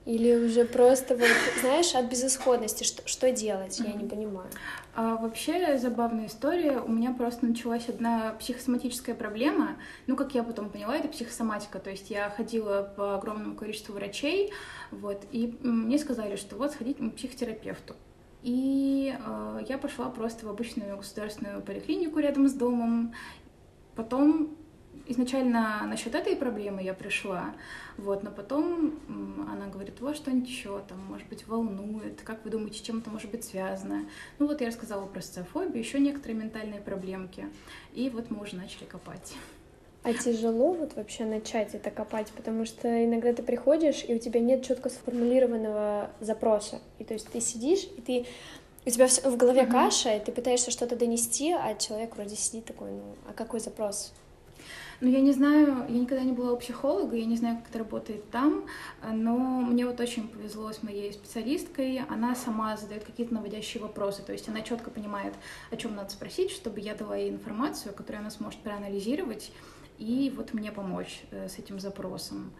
Или 0.07 0.35
уже 0.35 0.65
просто 0.65 1.15
вот, 1.15 1.29
знаешь, 1.61 1.95
от 1.95 2.07
безысходности, 2.07 2.85
что, 2.85 3.07
что 3.07 3.31
делать, 3.31 3.79
я 3.81 3.93
не 3.93 4.09
понимаю. 4.09 4.49
А, 4.95 5.17
вообще 5.17 5.79
забавная 5.79 6.27
история. 6.27 6.81
У 6.81 6.91
меня 6.91 7.13
просто 7.13 7.45
началась 7.45 7.89
одна 7.89 8.33
психосоматическая 8.41 9.15
проблема. 9.15 9.77
Ну, 10.07 10.17
как 10.17 10.35
я 10.35 10.43
потом 10.43 10.71
поняла, 10.71 10.97
это 10.97 11.09
психосоматика. 11.09 11.79
То 11.79 11.91
есть 11.91 12.11
я 12.11 12.31
ходила 12.31 12.93
по 12.97 13.17
огромному 13.17 13.55
количеству 13.55 13.95
врачей, 13.95 14.53
вот, 14.91 15.23
и 15.33 15.59
мне 15.63 15.99
сказали, 15.99 16.37
что 16.37 16.57
вот 16.57 16.73
сходить 16.73 16.97
к 16.97 17.11
психотерапевту. 17.17 17.95
И 18.43 19.15
э, 19.19 19.61
я 19.69 19.79
пошла 19.79 20.09
просто 20.11 20.47
в 20.47 20.49
обычную 20.49 20.97
государственную 20.97 21.63
поликлинику 21.63 22.19
рядом 22.19 22.49
с 22.49 22.55
домом. 22.55 23.15
Потом 23.95 24.57
изначально 25.07 25.83
насчет 25.87 26.15
этой 26.15 26.37
проблемы 26.37 26.83
я 26.83 26.95
пришла, 26.95 27.55
вот, 27.97 28.23
но 28.23 28.31
потом 28.31 28.99
она 29.51 29.67
говорит, 29.67 30.01
вот 30.01 30.17
что-нибудь 30.17 30.49
еще 30.49 30.81
там, 30.89 31.05
может 31.05 31.29
быть, 31.29 31.47
волнует, 31.47 32.21
как 32.23 32.45
вы 32.45 32.51
думаете, 32.51 32.83
чем 32.83 32.99
это 32.99 33.11
может 33.11 33.31
быть 33.31 33.45
связано? 33.45 34.07
Ну 34.39 34.47
вот 34.47 34.61
я 34.61 34.69
рассказала 34.69 35.07
про 35.07 35.21
социофобию, 35.21 35.79
еще 35.79 35.99
некоторые 35.99 36.39
ментальные 36.39 36.81
проблемки, 36.81 37.49
и 37.93 38.09
вот 38.11 38.31
мы 38.31 38.41
уже 38.43 38.57
начали 38.57 38.85
копать. 38.85 39.35
А 40.03 40.15
тяжело 40.15 40.73
вот 40.73 40.97
вообще 40.97 41.27
начать 41.27 41.75
это 41.75 41.91
копать, 41.91 42.29
потому 42.35 42.65
что 42.65 43.05
иногда 43.05 43.35
ты 43.35 43.43
приходишь, 43.43 44.03
и 44.09 44.15
у 44.15 44.19
тебя 44.19 44.41
нет 44.41 44.65
четко 44.65 44.89
сформулированного 44.89 46.11
запроса. 46.21 46.81
И 46.99 47.05
то 47.05 47.13
есть 47.13 47.29
ты 47.29 47.41
сидишь, 47.41 47.85
и 47.99 48.01
ты 48.01 48.27
у 48.87 48.91
тебя 48.91 49.09
в 49.09 49.37
голове 49.37 49.63
mm-hmm. 49.63 49.71
каша, 49.71 50.17
и 50.17 50.25
ты 50.25 50.33
пытаешься 50.33 50.71
что-то 50.71 50.97
донести, 50.97 51.53
а 51.53 51.75
человек 51.75 52.17
вроде 52.17 52.35
сидит 52.35 52.65
такой, 52.65 52.93
ну, 52.93 53.03
а 53.29 53.35
какой 53.35 53.61
запрос? 53.61 54.15
Ну, 55.03 55.09
я 55.09 55.21
не 55.21 55.33
знаю, 55.33 55.87
я 55.89 55.99
никогда 55.99 56.23
не 56.25 56.33
была 56.33 56.53
у 56.53 56.57
психолога, 56.57 57.17
я 57.17 57.25
не 57.25 57.37
знаю, 57.37 57.57
как 57.59 57.71
это 57.71 57.79
работает 57.79 58.31
там, 58.31 58.67
но 59.11 59.37
мне 59.39 59.87
вот 59.87 59.99
очень 59.99 60.29
повезло 60.29 60.71
с 60.73 60.83
моей 60.83 61.13
специалисткой. 61.13 62.03
Она 62.09 62.35
сама 62.35 62.77
задает 62.77 63.05
какие-то 63.05 63.33
наводящие 63.33 63.83
вопросы, 63.83 64.23
то 64.23 64.33
есть 64.33 64.49
она 64.49 64.61
четко 64.61 64.91
понимает, 64.91 65.33
о 65.71 65.77
чем 65.77 65.95
надо 65.95 66.11
спросить, 66.11 66.51
чтобы 66.51 66.81
я 66.81 66.95
дала 66.95 67.17
ей 67.17 67.31
информацию, 67.31 67.95
которую 67.95 68.21
она 68.21 68.31
сможет 68.31 68.61
проанализировать 68.61 69.53
и 70.01 70.33
вот 70.35 70.55
мне 70.55 70.73
помочь 70.73 71.23
э, 71.31 71.49
с 71.49 71.59
этим 71.59 71.79
запросом. 71.79 72.53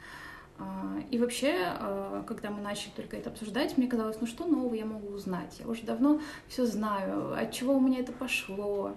А, 0.59 0.99
и 1.11 1.19
вообще, 1.19 1.55
а, 1.57 2.23
когда 2.27 2.51
мы 2.51 2.61
начали 2.61 2.91
только 2.91 3.17
это 3.17 3.31
обсуждать, 3.31 3.79
мне 3.79 3.89
казалось, 3.89 4.19
ну 4.21 4.27
что 4.27 4.45
нового 4.45 4.75
я 4.75 4.85
могу 4.85 5.09
узнать? 5.09 5.59
Я 5.59 5.67
уже 5.67 5.83
давно 5.83 6.21
все 6.49 6.67
знаю, 6.67 7.33
от 7.35 7.51
чего 7.51 7.75
у 7.75 7.81
меня 7.81 8.01
это 8.01 8.13
пошло, 8.13 8.95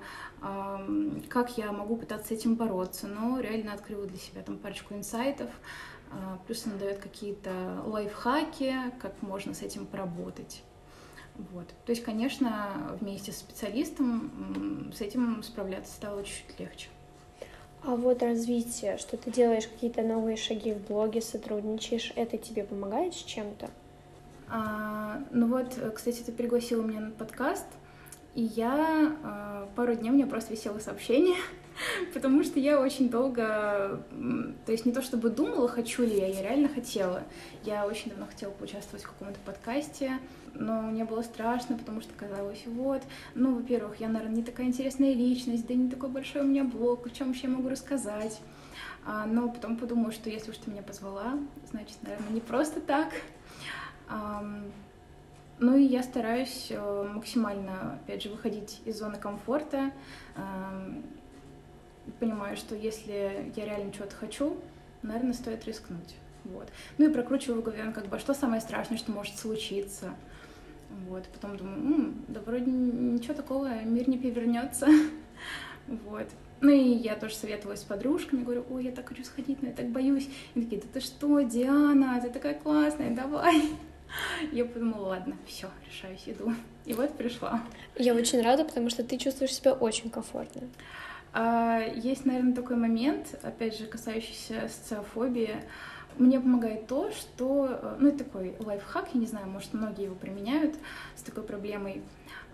как 1.29 1.57
я 1.57 1.71
могу 1.71 1.95
пытаться 1.95 2.27
с 2.27 2.31
этим 2.31 2.55
бороться. 2.55 3.07
Но 3.07 3.39
реально 3.39 3.73
открыла 3.73 4.05
для 4.05 4.17
себя 4.17 4.41
там 4.41 4.57
парочку 4.57 4.93
инсайтов, 4.93 5.49
а, 6.11 6.37
плюс 6.45 6.65
она 6.65 6.75
дает 6.75 6.99
какие-то 6.99 7.81
лайфхаки, 7.85 8.75
как 8.99 9.21
можно 9.21 9.53
с 9.53 9.61
этим 9.61 9.85
поработать. 9.85 10.63
Вот. 11.35 11.67
То 11.85 11.91
есть, 11.91 12.03
конечно, 12.03 12.97
вместе 12.99 13.31
с 13.31 13.37
специалистом 13.37 14.91
с 14.93 15.01
этим 15.01 15.41
справляться 15.43 15.93
стало 15.93 16.23
чуть-чуть 16.23 16.59
легче. 16.59 16.89
А 17.85 17.95
вот 17.97 18.23
развитие, 18.23 18.97
что 18.97 19.17
ты 19.17 19.29
делаешь 19.29 19.67
какие-то 19.67 20.03
новые 20.03 20.37
шаги 20.37 20.71
в 20.71 20.87
блоге, 20.87 21.21
сотрудничаешь, 21.21 22.13
это 22.15 22.37
тебе 22.37 22.63
помогает 22.63 23.13
с 23.13 23.17
чем-то? 23.23 23.69
А, 24.47 25.21
ну 25.31 25.47
вот, 25.47 25.77
кстати, 25.93 26.21
ты 26.21 26.31
пригласила 26.31 26.81
меня 26.81 27.01
на 27.01 27.11
подкаст, 27.11 27.65
и 28.35 28.43
я 28.43 29.13
а, 29.23 29.67
пару 29.75 29.95
дней 29.95 30.11
у 30.11 30.13
меня 30.13 30.27
просто 30.27 30.53
висело 30.53 30.79
сообщение, 30.79 31.35
потому 32.13 32.43
что 32.45 32.57
я 32.57 32.79
очень 32.79 33.09
долго, 33.09 34.01
то 34.65 34.71
есть 34.71 34.85
не 34.85 34.93
то 34.93 35.01
чтобы 35.01 35.29
думала, 35.29 35.67
хочу 35.67 36.03
ли 36.03 36.17
я, 36.17 36.27
я 36.27 36.41
реально 36.41 36.69
хотела. 36.69 37.23
Я 37.65 37.85
очень 37.85 38.11
давно 38.11 38.27
хотела 38.27 38.51
поучаствовать 38.51 39.03
в 39.03 39.11
каком-то 39.11 39.39
подкасте, 39.45 40.19
но 40.53 40.81
мне 40.81 41.05
было 41.05 41.21
страшно, 41.21 41.77
потому 41.77 42.01
что 42.01 42.13
казалось, 42.13 42.63
вот, 42.65 43.01
ну, 43.35 43.55
во-первых, 43.55 43.99
я, 43.99 44.07
наверное, 44.07 44.37
не 44.37 44.43
такая 44.43 44.67
интересная 44.67 45.13
личность, 45.13 45.67
да 45.67 45.73
не 45.73 45.89
такой 45.89 46.09
большой 46.09 46.41
у 46.41 46.45
меня 46.45 46.63
блог, 46.63 47.05
о 47.07 47.09
чем 47.09 47.27
вообще 47.27 47.47
могу 47.47 47.69
рассказать. 47.69 48.39
А, 49.05 49.25
но 49.25 49.49
потом 49.49 49.77
подумала, 49.77 50.11
что 50.11 50.29
если 50.29 50.51
уж 50.51 50.57
ты 50.57 50.71
меня 50.71 50.81
позвала, 50.81 51.37
значит, 51.69 51.97
наверное, 52.03 52.29
не 52.29 52.39
просто 52.39 52.79
так. 52.79 53.09
А, 54.07 54.43
ну 55.59 55.77
и 55.77 55.83
я 55.83 56.03
стараюсь 56.03 56.67
э, 56.71 57.09
максимально, 57.13 57.99
опять 58.03 58.23
же, 58.23 58.29
выходить 58.29 58.81
из 58.85 58.99
зоны 58.99 59.17
комфорта. 59.17 59.91
А, 60.35 60.91
понимаю, 62.19 62.57
что 62.57 62.75
если 62.75 63.51
я 63.55 63.65
реально 63.65 63.91
чего-то 63.91 64.15
хочу, 64.15 64.57
наверное, 65.03 65.33
стоит 65.33 65.65
рискнуть. 65.65 66.15
Вот. 66.45 66.67
Ну 66.97 67.09
и 67.09 67.13
прокручиваю 67.13 67.61
в 67.61 67.63
голове, 67.63 67.91
как 67.93 68.07
бы, 68.07 68.19
что 68.19 68.33
самое 68.33 68.61
страшное, 68.61 68.97
что 68.97 69.11
может 69.11 69.37
случиться. 69.37 70.13
Вот, 71.07 71.23
потом 71.33 71.57
думаю, 71.57 71.77
М, 71.77 72.25
да 72.27 72.41
вроде 72.45 72.69
ничего 72.69 73.33
такого, 73.33 73.81
мир 73.83 74.07
не 74.09 74.17
перевернется. 74.17 74.87
Вот. 76.05 76.27
Ну 76.61 76.69
и 76.69 76.93
я 76.93 77.15
тоже 77.17 77.35
советовалась 77.35 77.81
с 77.81 77.83
подружками, 77.83 78.43
говорю, 78.45 78.65
ой, 78.69 78.85
я 78.85 78.91
так 78.93 79.09
хочу 79.09 79.25
сходить, 79.25 79.61
но 79.61 79.67
я 79.67 79.73
так 79.73 79.89
боюсь. 79.89 80.29
И 80.55 80.61
такие, 80.61 80.81
да 80.81 80.87
ты 80.93 81.01
что, 81.01 81.41
Диана, 81.41 82.21
ты 82.21 82.29
такая 82.29 82.53
классная, 82.53 83.13
давай. 83.13 83.63
Я 84.53 84.63
подумала, 84.63 85.07
ладно, 85.09 85.35
все, 85.45 85.67
решаюсь, 85.85 86.23
иду. 86.25 86.53
И 86.85 86.93
вот 86.93 87.17
пришла. 87.17 87.61
Я 87.97 88.13
очень 88.13 88.41
рада, 88.41 88.63
потому 88.63 88.89
что 88.89 89.03
ты 89.03 89.17
чувствуешь 89.17 89.53
себя 89.53 89.73
очень 89.73 90.09
комфортно. 90.09 90.61
А, 91.33 91.81
есть, 91.95 92.25
наверное, 92.25 92.53
такой 92.53 92.75
момент, 92.75 93.37
опять 93.41 93.77
же, 93.77 93.85
касающийся 93.85 94.69
социофобии. 94.69 95.55
Мне 96.17 96.39
помогает 96.39 96.87
то, 96.87 97.11
что, 97.11 97.67
э, 97.69 97.95
ну, 97.99 98.09
это 98.09 98.23
такой 98.23 98.55
лайфхак, 98.59 99.09
я 99.13 99.19
не 99.19 99.25
знаю, 99.25 99.47
может, 99.47 99.73
многие 99.73 100.05
его 100.05 100.15
применяют 100.15 100.75
с 101.15 101.21
такой 101.21 101.43
проблемой, 101.43 102.01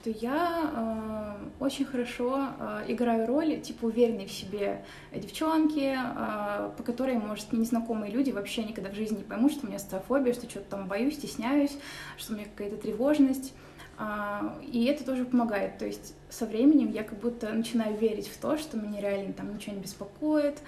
то 0.04 0.10
я 0.10 0.72
э, 0.74 1.64
очень 1.64 1.86
хорошо 1.86 2.48
э, 2.58 2.86
играю 2.88 3.28
роль, 3.28 3.60
типа, 3.60 3.86
уверенной 3.86 4.28
в 4.28 4.32
себе 4.32 4.86
девчонки, 5.14 5.94
э, 5.94 6.72
по 6.78 6.84
которой, 6.84 7.16
может, 7.16 7.52
незнакомые 7.52 8.12
люди 8.12 8.32
вообще 8.32 8.64
никогда 8.64 8.90
в 8.92 8.96
жизни 8.96 9.18
не 9.18 9.24
поймут, 9.24 9.52
что 9.52 9.66
у 9.66 9.70
меня 9.70 9.80
социофобия, 9.80 10.34
что 10.34 10.50
что-то 10.50 10.70
там 10.70 10.88
боюсь, 10.88 11.16
стесняюсь, 11.16 11.78
что 12.18 12.34
у 12.34 12.36
меня 12.38 12.46
какая-то 12.46 12.78
тревожность. 12.78 13.54
А, 14.02 14.58
и 14.72 14.86
это 14.86 15.04
тоже 15.04 15.26
помогает. 15.26 15.78
То 15.78 15.86
есть 15.86 16.16
со 16.30 16.46
временем 16.46 16.90
я 16.90 17.04
как 17.04 17.20
будто 17.20 17.50
начинаю 17.50 17.98
верить 17.98 18.30
в 18.30 18.38
то, 18.38 18.58
что 18.58 18.78
меня 18.78 19.02
реально 19.02 19.34
там 19.34 19.54
ничего 19.54 19.76
не 19.76 19.82
беспокоит. 19.82 20.60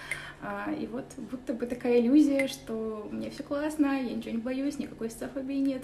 А, 0.42 0.70
и 0.74 0.86
вот 0.86 1.06
будто 1.18 1.54
бы 1.54 1.66
такая 1.66 2.02
иллюзия, 2.02 2.50
что 2.50 3.08
мне 3.10 3.30
все 3.30 3.44
классно, 3.44 4.02
я 4.02 4.14
ничего 4.14 4.32
не 4.32 4.42
боюсь, 4.42 4.80
никакой 4.80 5.10
социофобии 5.10 5.56
нет. 5.56 5.84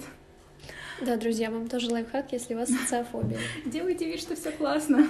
Да, 1.00 1.16
друзья, 1.16 1.50
вам 1.50 1.68
тоже 1.68 1.90
лайфхак, 1.90 2.32
если 2.32 2.54
у 2.54 2.58
вас 2.58 2.68
социофобия. 2.68 3.38
Делайте 3.64 4.04
вид, 4.04 4.20
что 4.20 4.36
все 4.36 4.50
классно. 4.50 5.06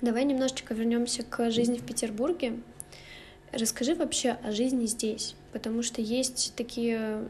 Давай 0.00 0.24
немножечко 0.24 0.72
вернемся 0.72 1.24
к 1.24 1.50
жизни 1.50 1.76
в 1.76 1.84
Петербурге. 1.84 2.54
Расскажи 3.52 3.94
вообще 3.94 4.38
о 4.42 4.50
жизни 4.50 4.86
здесь, 4.86 5.34
потому 5.52 5.82
что 5.82 6.00
есть 6.00 6.54
такие 6.56 7.28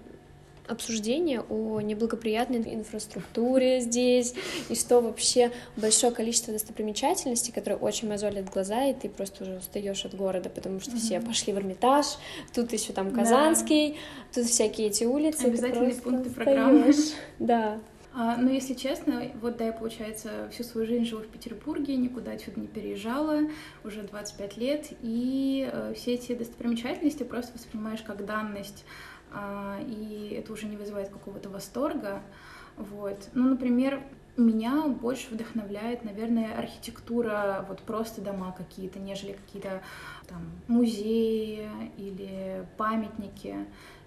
обсуждение 0.70 1.42
о 1.48 1.80
неблагоприятной 1.80 2.74
инфраструктуре 2.74 3.80
здесь, 3.80 4.34
и 4.68 4.74
что 4.74 5.00
вообще 5.00 5.50
большое 5.76 6.12
количество 6.12 6.52
достопримечательностей, 6.52 7.52
которые 7.52 7.78
очень 7.78 8.08
мозолят 8.08 8.50
глаза, 8.50 8.86
и 8.86 8.94
ты 8.94 9.08
просто 9.08 9.44
уже 9.44 9.56
устаешь 9.58 10.04
от 10.04 10.14
города, 10.14 10.48
потому 10.48 10.80
что 10.80 10.92
mm-hmm. 10.92 10.98
все 10.98 11.20
пошли 11.20 11.52
в 11.52 11.58
Эрмитаж, 11.58 12.06
тут 12.54 12.72
еще 12.72 12.92
там 12.92 13.10
Казанский, 13.10 13.90
да. 13.90 13.96
тут 14.34 14.46
всякие 14.46 14.88
эти 14.88 15.04
улицы. 15.04 15.44
Обязательные 15.44 15.94
пункты 15.94 16.30
программы. 16.30 16.94
Да. 17.38 17.80
А, 18.12 18.36
ну, 18.36 18.50
если 18.50 18.74
честно, 18.74 19.22
вот 19.40 19.56
да, 19.56 19.66
я, 19.66 19.72
получается, 19.72 20.48
всю 20.52 20.64
свою 20.64 20.86
жизнь 20.86 21.04
живу 21.04 21.22
в 21.22 21.28
Петербурге, 21.28 21.94
никуда 21.96 22.32
отсюда 22.32 22.60
не 22.60 22.66
переезжала, 22.66 23.42
уже 23.84 24.02
25 24.02 24.56
лет, 24.56 24.88
и 25.00 25.70
э, 25.72 25.94
все 25.94 26.14
эти 26.14 26.34
достопримечательности 26.34 27.22
просто 27.22 27.52
воспринимаешь 27.54 28.02
как 28.02 28.26
данность, 28.26 28.84
и 29.86 30.36
это 30.38 30.52
уже 30.52 30.66
не 30.66 30.76
вызывает 30.76 31.08
какого-то 31.08 31.48
восторга, 31.48 32.22
вот. 32.76 33.28
Ну, 33.34 33.48
например, 33.50 34.02
меня 34.36 34.86
больше 34.86 35.34
вдохновляет, 35.34 36.04
наверное, 36.04 36.56
архитектура, 36.56 37.64
вот 37.68 37.80
просто 37.80 38.20
дома 38.20 38.54
какие-то, 38.56 38.98
нежели 38.98 39.32
какие-то 39.32 39.82
там 40.26 40.42
музеи 40.68 41.68
или 41.96 42.66
памятники. 42.76 43.66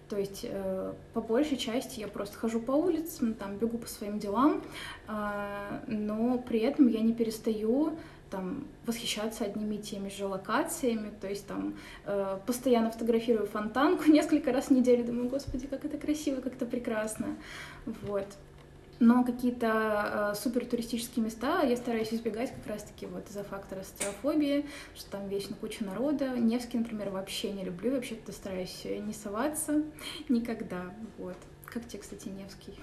То 0.09 0.17
есть 0.17 0.45
э, 0.47 0.93
по 1.13 1.21
большей 1.21 1.57
части 1.57 1.99
я 1.99 2.07
просто 2.07 2.37
хожу 2.37 2.59
по 2.59 2.71
улицам, 2.71 3.33
там 3.33 3.57
бегу 3.57 3.77
по 3.77 3.87
своим 3.87 4.19
делам, 4.19 4.61
э, 5.07 5.79
но 5.87 6.37
при 6.37 6.59
этом 6.59 6.87
я 6.87 7.01
не 7.01 7.13
перестаю 7.13 7.97
там 8.33 8.65
восхищаться 8.87 9.45
одними 9.45 9.75
и 9.75 9.77
теми 9.77 10.09
же 10.09 10.25
локациями, 10.25 11.13
то 11.21 11.27
есть 11.27 11.45
там 11.45 11.75
э, 12.05 12.39
постоянно 12.47 12.89
фотографирую 12.89 13.45
фонтанку 13.45 14.05
несколько 14.11 14.51
раз 14.51 14.65
в 14.65 14.71
неделю, 14.71 15.05
думаю, 15.05 15.29
господи, 15.29 15.67
как 15.67 15.85
это 15.85 15.99
красиво, 15.99 16.41
как 16.41 16.55
это 16.55 16.65
прекрасно, 16.65 17.37
вот 17.85 18.25
но 18.99 19.23
какие-то 19.23 20.31
э, 20.33 20.35
супер 20.35 20.65
туристические 20.65 21.25
места 21.25 21.61
я 21.61 21.75
стараюсь 21.75 22.13
избегать 22.13 22.51
как 22.51 22.65
раз-таки 22.67 23.05
вот 23.05 23.29
из-за 23.29 23.43
фактора 23.43 23.83
социофобии, 23.83 24.65
что 24.95 25.11
там 25.11 25.27
вечно 25.27 25.55
куча 25.59 25.83
народа. 25.83 26.29
Невский, 26.37 26.77
например, 26.77 27.09
вообще 27.09 27.51
не 27.51 27.63
люблю, 27.63 27.91
вообще-то 27.91 28.31
стараюсь 28.31 28.85
не 28.85 29.13
соваться 29.13 29.83
никогда, 30.29 30.85
вот. 31.17 31.35
Как 31.65 31.85
тебе, 31.87 32.01
кстати, 32.01 32.29
Невский? 32.29 32.73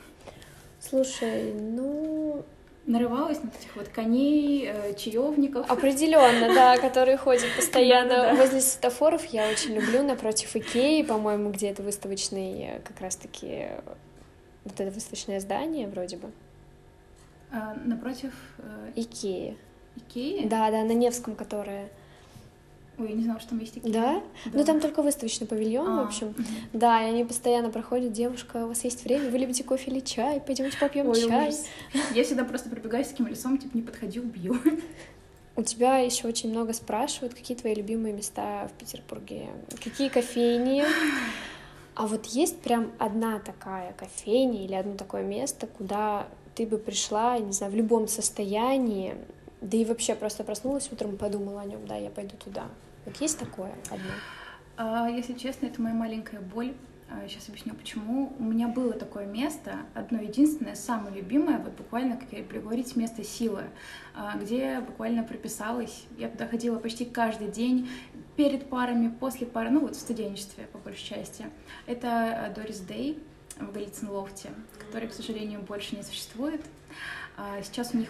Слушай, 0.81 1.55
ну, 1.55 2.45
нарывалась 2.87 3.43
на 3.43 3.49
этих 3.49 3.77
вот 3.77 3.89
коней, 3.89 4.67
э, 4.67 4.95
чаевников. 4.95 5.71
Определенно, 5.71 6.53
да, 6.55 6.77
которые 6.79 7.17
ходят 7.17 7.49
постоянно 7.57 8.35
возле 8.35 8.61
светофоров. 8.61 9.25
Я 9.27 9.49
очень 9.49 9.75
люблю 9.75 10.03
напротив 10.03 10.55
Икеи, 10.57 11.03
по-моему, 11.03 11.51
где 11.51 11.69
это 11.69 11.83
выставочный 11.83 12.63
э, 12.63 12.81
как 12.81 13.01
раз-таки 13.01 13.69
вот 14.65 14.79
это 14.79 14.91
выставочное 14.91 15.41
здание 15.41 15.89
вроде 15.89 16.17
бы. 16.17 16.31
А, 17.53 17.75
напротив... 17.85 18.33
Э... 18.59 18.93
Икеи. 18.95 19.57
Икеи? 19.97 20.47
Да, 20.47 20.71
да, 20.71 20.85
на 20.85 20.93
Невском, 20.93 21.35
которая... 21.35 21.89
Ой, 23.01 23.09
я 23.09 23.15
не 23.15 23.25
знала, 23.25 23.41
что 23.41 23.51
там 23.51 23.61
есть 23.61 23.79
Икея. 23.79 23.93
Да? 23.93 24.23
да. 24.45 24.51
Ну, 24.53 24.65
там 24.65 24.79
только 24.79 25.01
выставочный 25.01 25.47
павильон, 25.47 25.89
а, 25.89 26.03
в 26.05 26.09
общем. 26.09 26.29
Угу. 26.29 26.43
Да, 26.75 27.03
и 27.03 27.09
они 27.09 27.25
постоянно 27.25 27.71
проходят. 27.71 28.13
Девушка, 28.13 28.65
у 28.65 28.69
вас 28.69 28.85
есть 28.85 29.05
время? 29.05 29.31
Вы 29.31 29.39
любите 29.39 29.65
кофе 29.65 29.91
или 29.91 30.01
чай? 30.01 30.39
Пойдемте 30.39 30.77
попьем 30.79 31.09
Ой, 31.09 31.21
чай. 31.21 31.49
Ужас. 31.49 31.65
Я 32.15 32.25
всегда 32.25 32.45
просто 32.45 32.69
пробегаю 32.69 33.03
с 33.03 33.09
таким 33.09 33.27
лицом, 33.27 33.57
типа, 33.57 33.75
не 33.75 33.83
подходи, 33.83 34.21
убью. 34.21 34.57
У 35.57 35.63
тебя 35.63 35.99
еще 35.99 36.29
очень 36.29 36.51
много 36.51 36.75
спрашивают, 36.75 37.35
какие 37.35 37.57
твои 37.57 37.75
любимые 37.75 38.13
места 38.13 38.69
в 38.69 38.79
Петербурге, 38.79 39.49
какие 39.83 40.09
кофейни. 40.09 40.85
А 41.95 42.07
вот 42.07 42.27
есть 42.27 42.61
прям 42.61 42.93
одна 42.99 43.39
такая 43.41 43.93
кофейня 43.95 44.65
или 44.65 44.75
одно 44.75 44.95
такое 44.95 45.23
место, 45.23 45.67
куда 45.67 46.29
ты 46.55 46.67
бы 46.67 46.79
пришла, 46.79 47.39
не 47.39 47.53
знаю, 47.53 47.73
в 47.73 47.75
любом 47.75 48.09
состоянии, 48.09 49.17
да 49.61 49.77
и 49.77 49.85
вообще 49.85 50.15
просто 50.15 50.45
проснулась 50.45 50.89
утром, 50.91 51.17
подумала 51.17 51.61
о 51.61 51.65
нем, 51.65 51.87
да, 51.87 51.97
я 51.97 52.11
пойду 52.11 52.37
туда. 52.37 52.65
Вот 53.05 53.17
есть 53.21 53.39
такое 53.39 53.73
одно? 53.91 54.11
А, 54.77 55.09
если 55.09 55.35
честно, 55.35 55.67
это 55.67 55.81
моя 55.81 55.95
маленькая 55.95 56.41
боль. 56.41 56.75
Сейчас 57.27 57.49
а, 57.49 57.51
объясню, 57.51 57.75
почему. 57.75 58.33
У 58.39 58.45
меня 58.45 58.69
было 58.69 58.93
такое 58.93 59.27
место, 59.27 59.79
одно 59.95 60.21
единственное, 60.21 60.77
самое 60.77 61.17
любимое, 61.17 61.59
вот 61.59 61.73
буквально, 61.73 62.17
как 62.17 62.33
я 62.33 62.39
люблю 62.39 62.61
говорить, 62.61 62.95
место 62.95 63.25
силы, 63.25 63.65
а, 64.15 64.37
где 64.37 64.81
буквально 64.81 65.25
прописалась. 65.25 66.05
Я 66.19 66.29
туда 66.29 66.47
ходила 66.47 66.79
почти 66.79 67.05
каждый 67.05 67.49
день, 67.49 67.89
перед 68.37 68.71
парами, 68.71 69.09
после 69.09 69.47
пары, 69.47 69.71
ну 69.71 69.81
вот 69.81 69.97
в 69.97 70.01
студенчестве, 70.01 70.67
по 70.73 70.79
большей 70.79 71.05
части. 71.05 71.45
Это 71.87 72.51
Дорис 72.55 72.79
Дэй 72.81 73.19
в 73.59 73.73
Голицын 73.73 74.09
Лофте, 74.09 74.49
который, 74.79 75.09
к 75.09 75.13
сожалению, 75.13 75.61
больше 75.61 75.97
не 75.97 76.03
существует. 76.03 76.63
А, 76.63 77.20
сейчас 77.63 77.95
у 77.95 77.99
них 77.99 78.09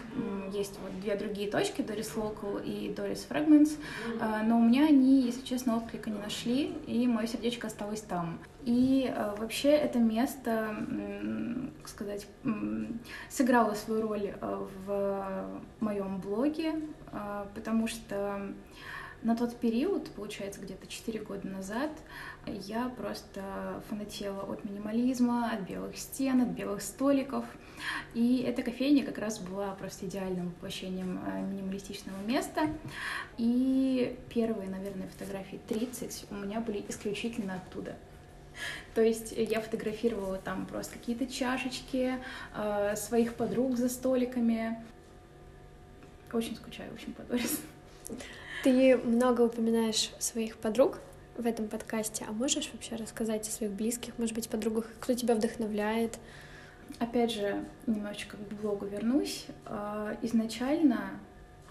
есть 0.51 0.77
вот 0.81 0.99
две 0.99 1.15
другие 1.15 1.49
точки, 1.49 1.81
Doris 1.81 2.15
Local 2.15 2.63
и 2.63 2.89
Doris 2.89 3.27
Fragments, 3.27 3.77
а, 4.19 4.43
но 4.43 4.57
у 4.57 4.63
меня 4.63 4.85
они, 4.85 5.21
если 5.21 5.41
честно, 5.41 5.77
отклика 5.77 6.09
не 6.09 6.17
нашли, 6.19 6.73
и 6.87 7.07
мое 7.07 7.27
сердечко 7.27 7.67
осталось 7.67 8.01
там. 8.01 8.39
И 8.65 9.11
а, 9.13 9.35
вообще 9.35 9.69
это 9.69 9.99
место, 9.99 10.75
как 11.79 11.87
сказать, 11.87 12.27
сыграло 13.29 13.73
свою 13.73 14.01
роль 14.01 14.33
в 14.85 15.61
моем 15.79 16.19
блоге, 16.19 16.73
потому 17.55 17.87
что 17.87 18.53
на 19.23 19.35
тот 19.35 19.55
период, 19.57 20.09
получается, 20.11 20.59
где-то 20.61 20.87
4 20.87 21.19
года 21.19 21.47
назад, 21.47 21.91
я 22.47 22.89
просто 22.89 23.83
фанатела 23.87 24.41
от 24.41 24.65
минимализма, 24.65 25.51
от 25.51 25.61
белых 25.61 25.97
стен, 25.97 26.41
от 26.41 26.49
белых 26.49 26.81
столиков. 26.81 27.45
И 28.13 28.39
эта 28.39 28.63
кофейня 28.63 29.05
как 29.05 29.17
раз 29.19 29.39
была 29.39 29.73
просто 29.75 30.07
идеальным 30.07 30.47
воплощением 30.49 31.19
э, 31.25 31.41
минималистичного 31.41 32.19
места. 32.25 32.67
И 33.37 34.17
первые, 34.29 34.69
наверное, 34.69 35.07
фотографии 35.07 35.59
30 35.67 36.25
у 36.31 36.35
меня 36.35 36.59
были 36.59 36.83
исключительно 36.87 37.55
оттуда. 37.55 37.95
То 38.95 39.01
есть 39.01 39.33
я 39.35 39.61
фотографировала 39.61 40.37
там 40.37 40.65
просто 40.65 40.97
какие-то 40.97 41.27
чашечки, 41.27 42.17
э, 42.55 42.95
своих 42.95 43.35
подруг 43.35 43.77
за 43.77 43.89
столиками. 43.89 44.83
Очень 46.33 46.55
скучаю, 46.55 46.91
общем, 46.93 47.13
по. 47.13 47.23
Ты 48.63 48.95
много 48.95 49.41
упоминаешь 49.41 50.11
своих 50.19 50.57
подруг 50.57 50.99
в 51.35 51.47
этом 51.47 51.67
подкасте, 51.67 52.25
а 52.29 52.31
можешь 52.31 52.69
вообще 52.71 52.95
рассказать 52.95 53.47
о 53.47 53.51
своих 53.51 53.71
близких, 53.71 54.15
может 54.19 54.35
быть, 54.35 54.49
подругах, 54.49 54.85
кто 54.99 55.15
тебя 55.15 55.33
вдохновляет? 55.33 56.19
Опять 56.99 57.31
же, 57.31 57.65
немножечко 57.87 58.37
к 58.37 58.61
блогу 58.61 58.85
вернусь. 58.85 59.47
А, 59.65 60.15
изначально 60.21 61.19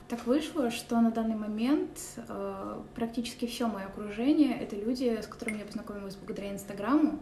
так 0.09 0.27
вышло, 0.27 0.73
что 0.73 1.01
на 1.01 1.13
данный 1.13 1.37
момент 1.37 1.97
а, 2.27 2.85
практически 2.97 3.47
все 3.47 3.69
мое 3.69 3.85
окружение— 3.85 4.59
это 4.61 4.75
люди, 4.75 5.17
с 5.23 5.29
которыми 5.29 5.59
я 5.59 5.67
познакомилась 5.67 6.17
благодаря 6.17 6.51
Инстаграму. 6.51 7.21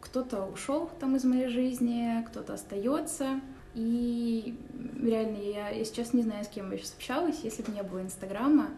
Кто-то 0.00 0.44
ушел 0.44 0.90
там 0.98 1.14
из 1.14 1.22
моей 1.22 1.46
жизни, 1.46 2.24
кто-то 2.26 2.54
остается— 2.54 3.40
и 3.76 4.58
реально, 5.02 5.36
я, 5.36 5.68
я 5.68 5.84
сейчас 5.84 6.14
не 6.14 6.22
знаю, 6.22 6.44
с 6.44 6.48
кем 6.48 6.72
я 6.72 6.78
сейчас 6.78 6.94
общалась, 6.94 7.40
если 7.42 7.62
бы 7.62 7.72
не 7.72 7.82
было 7.82 8.00
Инстаграма. 8.00 8.70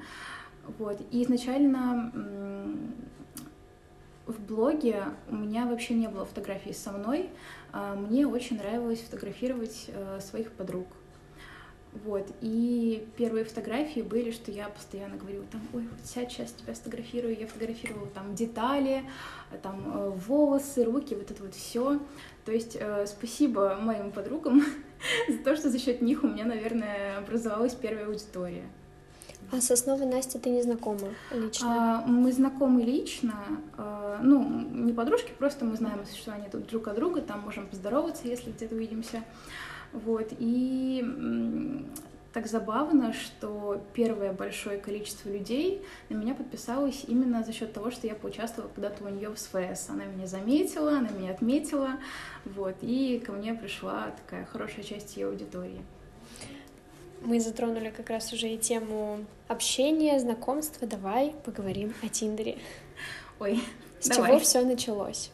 Вот. 0.76 1.00
И 1.12 1.22
изначально 1.22 2.12
в 4.26 4.40
блоге 4.40 5.04
у 5.30 5.37
меня 5.37 5.66
вообще 5.66 5.94
не 5.94 6.08
было 6.08 6.24
фотографий 6.24 6.72
со 6.72 6.90
мной. 6.90 7.30
А 7.72 7.94
мне 7.94 8.26
очень 8.26 8.58
нравилось 8.58 9.00
фотографировать 9.00 9.87
э, 9.88 10.18
своих 10.20 10.50
подруг. 10.50 10.88
Вот, 12.04 12.26
и 12.42 13.08
первые 13.16 13.44
фотографии 13.44 14.00
были, 14.00 14.30
что 14.30 14.52
я 14.52 14.68
постоянно 14.68 15.16
говорила 15.16 15.44
там, 15.50 15.62
ой, 15.72 15.88
вот 15.90 16.04
сядь, 16.04 16.30
сейчас 16.30 16.52
тебя 16.52 16.74
сфотографирую, 16.74 17.37
я 17.38 17.46
фотографировала 17.46 18.06
там 18.08 18.34
детали, 18.34 19.04
там 19.62 19.82
э, 19.87 20.11
волосы, 20.11 20.84
руки, 20.84 21.14
вот 21.14 21.30
это 21.30 21.42
вот 21.42 21.54
все. 21.54 21.98
То 22.44 22.52
есть 22.52 22.76
э, 22.78 23.06
спасибо 23.06 23.78
моим 23.80 24.12
подругам 24.12 24.62
за 25.28 25.38
то, 25.38 25.56
что 25.56 25.70
за 25.70 25.78
счет 25.78 26.02
них 26.02 26.24
у 26.24 26.28
меня, 26.28 26.44
наверное, 26.44 27.18
образовалась 27.18 27.74
первая 27.74 28.06
аудитория. 28.06 28.64
А 29.50 29.61
с 29.61 29.70
основой 29.70 30.06
Настя 30.06 30.38
ты 30.38 30.50
не 30.50 30.62
знакома 30.62 31.08
лично? 31.32 31.66
А, 31.66 32.06
мы 32.06 32.32
знакомы 32.32 32.82
лично, 32.82 33.34
а, 33.78 34.20
ну, 34.22 34.46
не 34.72 34.92
подружки, 34.92 35.32
просто 35.38 35.64
мы 35.64 35.76
знаем 35.76 36.00
о 36.00 36.04
существовании 36.04 36.48
друг 36.50 36.88
от 36.88 36.96
друга, 36.96 37.22
там 37.22 37.40
можем 37.40 37.66
поздороваться, 37.66 38.28
если 38.28 38.50
где-то 38.50 38.74
увидимся. 38.74 39.24
Вот, 39.92 40.28
и 40.38 41.02
так 42.38 42.46
забавно, 42.46 43.12
что 43.12 43.83
первое 43.94 44.33
большое 44.33 44.79
количество 44.79 45.29
людей 45.29 45.83
на 46.09 46.14
меня 46.14 46.37
подписалось 46.37 47.03
именно 47.09 47.42
за 47.42 47.53
счет 47.53 47.72
того, 47.72 47.90
что 47.90 48.07
я 48.07 48.14
поучаствовала 48.14 48.70
когда-то 48.72 49.05
у 49.05 49.09
нее 49.09 49.31
в 49.31 49.37
СВС. 49.37 49.90
Она 49.90 50.05
меня 50.05 50.29
заметила, 50.29 50.98
она 50.98 51.09
меня 51.09 51.33
отметила, 51.33 51.94
вот, 52.44 52.77
и 52.81 53.18
ко 53.27 53.33
мне 53.33 53.55
пришла 53.55 54.12
такая 54.24 54.44
хорошая 54.44 54.85
часть 54.85 55.16
ее 55.16 55.27
аудитории. 55.27 55.83
Мы 57.22 57.40
затронули 57.40 57.90
как 57.90 58.09
раз 58.09 58.33
уже 58.33 58.51
и 58.51 58.57
тему 58.57 59.24
общения, 59.48 60.20
знакомства. 60.20 60.87
Давай 60.87 61.35
поговорим 61.44 61.92
о 62.05 62.09
Тиндере. 62.09 62.59
Ой, 63.40 63.61
С 63.98 64.11
давай. 64.11 64.31
чего 64.31 64.38
все 64.38 64.62
началось? 64.62 65.33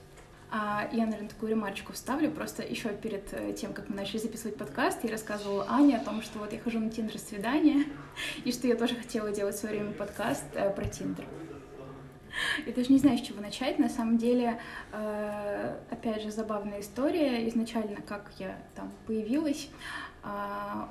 А, 0.56 0.88
я, 0.92 1.04
наверное, 1.06 1.28
такую 1.28 1.50
ремарочку 1.50 1.92
вставлю. 1.92 2.30
Просто 2.30 2.62
еще 2.62 2.90
перед 2.90 3.32
э, 3.32 3.52
тем, 3.54 3.72
как 3.72 3.88
мы 3.88 3.96
начали 3.96 4.18
записывать 4.18 4.56
подкаст, 4.56 5.02
я 5.02 5.10
рассказывала 5.10 5.66
Ане 5.68 5.96
о 5.96 6.04
том, 6.04 6.22
что 6.22 6.38
вот 6.38 6.52
я 6.52 6.60
хожу 6.60 6.78
на 6.78 6.90
Тиндер 6.90 7.18
свидание, 7.18 7.86
и 8.44 8.52
что 8.52 8.68
я 8.68 8.76
тоже 8.76 8.94
хотела 8.94 9.32
делать 9.32 9.56
в 9.56 9.58
свое 9.58 9.80
время 9.80 9.92
подкаст 9.94 10.44
э, 10.54 10.70
про 10.70 10.84
Тиндер. 10.84 11.24
Я 12.66 12.72
даже 12.72 12.92
не 12.92 12.98
знаю, 12.98 13.18
с 13.18 13.22
чего 13.22 13.40
начать. 13.40 13.80
На 13.80 13.88
самом 13.88 14.16
деле, 14.16 14.60
э, 14.92 15.76
опять 15.90 16.22
же, 16.22 16.30
забавная 16.30 16.82
история. 16.82 17.48
Изначально, 17.48 18.00
как 18.02 18.30
я 18.38 18.56
там 18.76 18.92
появилась, 19.08 19.68
э, 20.22 20.28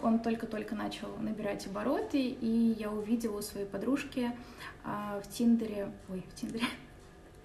он 0.02 0.19
только-только 0.19 0.76
начал 0.76 1.15
набирать 1.21 1.67
обороты, 1.67 2.19
и 2.19 2.76
я 2.78 2.91
увидела 2.91 3.38
у 3.38 3.41
своей 3.41 3.65
подружки 3.65 4.30
э, 4.84 5.21
в 5.23 5.32
Тиндере... 5.32 5.89
Ой, 6.10 6.21
в 6.30 6.36
Тиндере... 6.36 6.65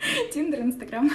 Тиндер, 0.32 0.62
Инстаграм. 0.62 1.08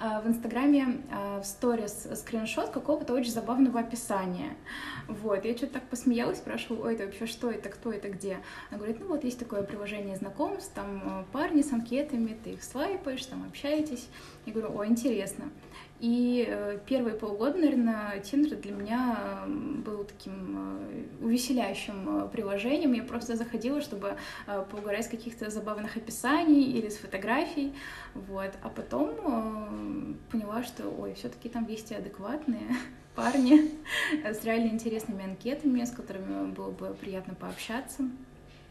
А, 0.00 0.20
в 0.20 0.28
Инстаграме 0.28 1.02
а, 1.10 1.40
в 1.40 1.44
сторис 1.44 2.06
скриншот 2.14 2.70
какого-то 2.70 3.14
очень 3.14 3.30
забавного 3.30 3.80
описания. 3.80 4.56
Вот, 5.08 5.44
я 5.44 5.56
что-то 5.56 5.74
так 5.74 5.84
посмеялась, 5.84 6.38
спрашивала, 6.38 6.86
ой, 6.86 6.94
это 6.94 7.06
вообще 7.06 7.26
что 7.26 7.50
это, 7.50 7.68
кто 7.68 7.92
это, 7.92 8.08
где? 8.08 8.38
Она 8.70 8.78
говорит, 8.78 8.98
ну 9.00 9.06
вот 9.08 9.24
есть 9.24 9.38
такое 9.38 9.62
приложение 9.62 10.16
знакомств, 10.16 10.72
там 10.74 11.02
э, 11.04 11.24
парни 11.32 11.62
с 11.62 11.72
анкетами, 11.72 12.36
ты 12.42 12.50
их 12.50 12.64
слайпаешь, 12.64 13.24
там 13.26 13.44
общаетесь. 13.46 14.08
Я 14.46 14.52
говорю, 14.52 14.78
о, 14.78 14.86
интересно. 14.86 15.50
И 16.00 16.44
э, 16.46 16.78
первые 16.86 17.14
полгода, 17.14 17.56
наверное, 17.58 18.18
Тиндер 18.20 18.58
для 18.58 18.72
меня 18.72 19.44
был 19.46 20.04
таким 20.04 20.78
э, 20.90 21.24
увеселяющим 21.24 22.28
приложением. 22.30 22.92
Я 22.92 23.04
просто 23.04 23.36
заходила, 23.36 23.80
чтобы 23.80 24.16
поугарать 24.70 25.06
с 25.06 25.08
каких-то 25.08 25.50
забавных 25.50 25.96
описаний 25.96 26.72
или 26.72 26.88
с 26.88 26.96
фотографий. 26.96 27.72
Вот. 28.14 28.50
А 28.62 28.68
потом 28.68 30.18
поняла, 30.30 30.62
что, 30.62 30.88
ой, 30.88 31.14
все 31.14 31.28
таки 31.28 31.48
там 31.48 31.66
есть 31.68 31.90
и 31.90 31.94
адекватные 31.94 32.76
парни 33.14 33.70
с 34.24 34.44
реально 34.44 34.70
интересными 34.70 35.24
анкетами, 35.24 35.84
с 35.84 35.90
которыми 35.90 36.50
было 36.50 36.70
бы 36.70 36.94
приятно 37.00 37.34
пообщаться. 37.34 38.04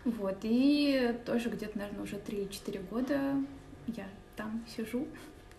Вот, 0.06 0.40
и 0.44 1.16
тоже 1.26 1.50
где-то, 1.50 1.78
наверное, 1.78 2.04
уже 2.04 2.18
3-4 2.18 2.90
года 2.90 3.36
я 3.88 4.06
там 4.36 4.64
сижу, 4.76 5.08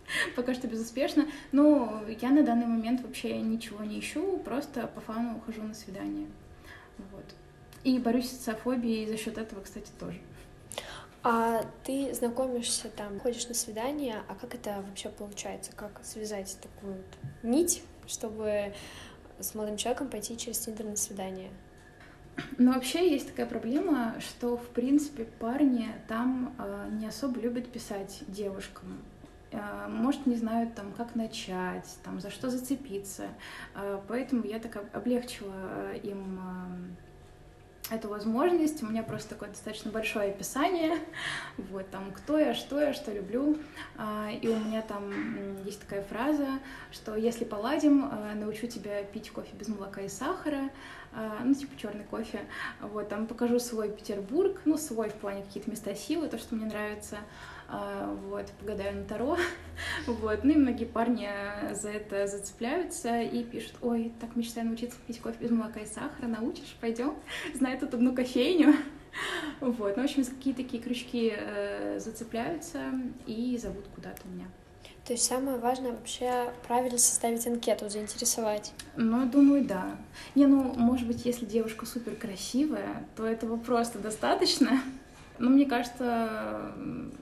пока 0.37 0.55
что 0.55 0.67
безуспешно. 0.67 1.27
Но 1.53 2.03
я 2.21 2.31
на 2.31 2.43
данный 2.43 2.67
момент 2.67 3.03
вообще 3.03 3.41
ничего 3.41 3.85
не 3.85 4.01
ищу, 4.01 4.39
просто 4.39 4.87
по 4.87 5.01
фану 5.01 5.39
ухожу 5.39 5.63
на 5.63 5.75
свидание. 5.75 6.29
Вот. 7.13 7.25
И 7.85 7.99
борюсь 7.99 8.31
с 8.31 8.39
социофобией 8.39 9.07
за 9.07 9.17
счет 9.17 9.39
этого, 9.39 9.61
кстати, 9.61 9.91
тоже. 9.99 10.21
А 11.23 11.65
ты 11.85 12.13
знакомишься 12.13 12.89
там, 12.91 13.19
ходишь 13.19 13.49
на 13.49 13.55
свидание, 13.55 14.23
а 14.29 14.35
как 14.35 14.55
это 14.55 14.83
вообще 14.87 15.09
получается? 15.09 15.73
Как 15.75 16.01
связать 16.05 16.59
такую 16.61 17.03
нить 17.43 17.83
чтобы 18.07 18.73
с 19.39 19.55
молодым 19.55 19.77
человеком 19.77 20.09
пойти 20.09 20.37
через 20.37 20.59
Тиндер 20.59 20.87
на 20.87 20.97
свидание? 20.97 21.51
Ну, 22.59 22.73
вообще 22.73 23.11
есть 23.11 23.29
такая 23.29 23.47
проблема, 23.47 24.17
что, 24.19 24.57
в 24.57 24.69
принципе, 24.69 25.25
парни 25.25 25.89
там 26.09 26.55
э, 26.59 26.89
не 26.93 27.07
особо 27.07 27.41
любят 27.41 27.71
писать 27.71 28.25
девушкам. 28.27 29.05
Э, 29.55 29.87
может, 29.89 30.27
не 30.27 30.37
знают, 30.37 30.75
там, 30.75 30.93
как 30.93 31.15
начать, 31.15 31.89
там, 32.03 32.21
за 32.21 32.31
что 32.31 32.51
зацепиться. 32.51 33.29
Э, 33.75 34.01
поэтому 34.09 34.45
я 34.45 34.59
так 34.59 34.85
облегчила 34.93 35.95
им 36.03 36.41
эту 37.91 38.09
возможность. 38.09 38.83
У 38.83 38.87
меня 38.87 39.03
просто 39.03 39.31
такое 39.31 39.51
достаточно 39.51 39.93
большое 39.93 40.31
описание, 40.31 40.99
вот, 41.59 41.89
там, 41.91 42.11
кто 42.13 42.39
я, 42.39 42.55
что 42.55 42.81
я, 42.81 42.95
что 42.95 43.13
люблю. 43.13 43.59
И 44.41 44.49
у 44.49 44.57
меня 44.57 44.81
там 44.81 45.63
есть 45.65 45.81
такая 45.83 46.03
фраза, 46.03 46.49
что 46.91 47.15
если 47.15 47.45
поладим, 47.45 48.11
научу 48.37 48.67
тебя 48.69 49.03
пить 49.05 49.31
кофе 49.31 49.51
без 49.55 49.69
молока 49.69 50.01
и 50.01 50.09
сахара, 50.09 50.71
ну, 51.45 51.53
типа 51.53 51.77
черный 51.77 52.05
кофе. 52.05 52.41
Вот, 52.81 53.11
там 53.11 53.27
покажу 53.27 53.59
свой 53.59 53.91
Петербург, 53.91 54.59
ну, 54.65 54.79
свой 54.79 55.11
в 55.11 55.15
плане 55.17 55.43
какие-то 55.43 55.71
места 55.71 55.95
силы, 55.95 56.29
то, 56.29 56.39
что 56.39 56.55
мне 56.55 56.65
нравится. 56.65 57.19
А, 57.77 58.17
вот, 58.29 58.47
погадаю 58.61 58.99
на 58.99 59.05
Таро, 59.05 59.37
вот, 60.07 60.45
ну 60.45 60.53
и 60.53 60.57
многие 60.57 60.85
парни 60.85 61.29
за 61.73 61.91
это 61.91 62.29
зацепляются 62.29 63.21
и 63.21 63.43
пишут, 63.43 63.73
ой, 63.83 64.13
так 64.21 64.37
мечтаю 64.37 64.69
научиться 64.69 64.97
пить 65.05 65.21
кофе 65.21 65.39
без 65.41 65.51
молока 65.51 65.81
и 65.81 65.87
сахара, 65.87 66.29
научишь, 66.29 66.77
пойдем, 66.81 67.17
знаю 67.55 67.77
тут 67.81 67.95
одну 67.95 68.15
кофейню, 68.15 68.75
вот, 69.61 69.97
ну, 69.97 70.03
в 70.03 70.05
общем, 70.05 70.25
какие 70.25 70.55
такие 70.55 70.81
крючки 70.81 71.35
э, 71.37 71.99
зацепляются 71.99 72.93
и 73.27 73.59
зовут 73.61 73.87
куда-то 73.93 74.21
меня. 74.29 74.47
То 75.05 75.13
есть 75.13 75.25
самое 75.25 75.59
важное 75.59 75.91
вообще 75.91 76.53
правильно 76.69 76.97
составить 76.97 77.45
анкету, 77.49 77.91
заинтересовать. 77.91 78.73
Ну, 78.97 79.27
думаю, 79.27 79.65
да. 79.65 79.97
Не, 80.37 80.47
ну, 80.47 80.63
может 80.77 81.09
быть, 81.09 81.27
если 81.27 81.45
девушка 81.45 81.87
супер 81.87 82.15
красивая, 82.15 83.05
то 83.17 83.27
этого 83.27 83.57
просто 83.57 83.99
достаточно. 83.99 84.81
Но 85.39 85.51
мне 85.51 85.67
кажется, 85.67 86.73